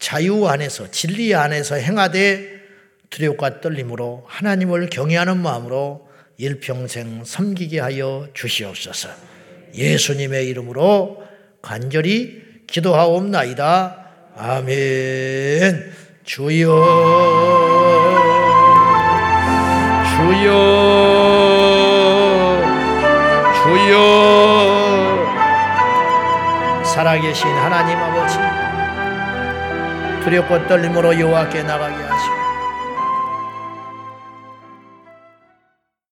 자유 0.00 0.48
안에서 0.48 0.90
진리 0.90 1.32
안에서 1.32 1.76
행하되 1.76 2.60
두렵과 3.10 3.60
떨림으로 3.60 4.24
하나님을 4.26 4.90
경외하는 4.90 5.40
마음으로 5.40 6.03
일평생 6.36 7.24
섬기게 7.24 7.80
하여 7.80 8.28
주시옵소서. 8.34 9.08
예수님의 9.74 10.48
이름으로 10.48 11.22
간절히 11.62 12.42
기도하옵나이다. 12.66 14.04
아멘. 14.36 15.92
주여, 16.24 16.66
주여, 20.16 20.50
주여. 23.62 24.04
살아계신 26.84 27.48
하나님 27.48 27.98
아버지, 27.98 28.38
두렵고 30.24 30.66
떨림으로 30.66 31.18
여호와께 31.20 31.62
나가게 31.62 31.94
하시고 31.94 32.43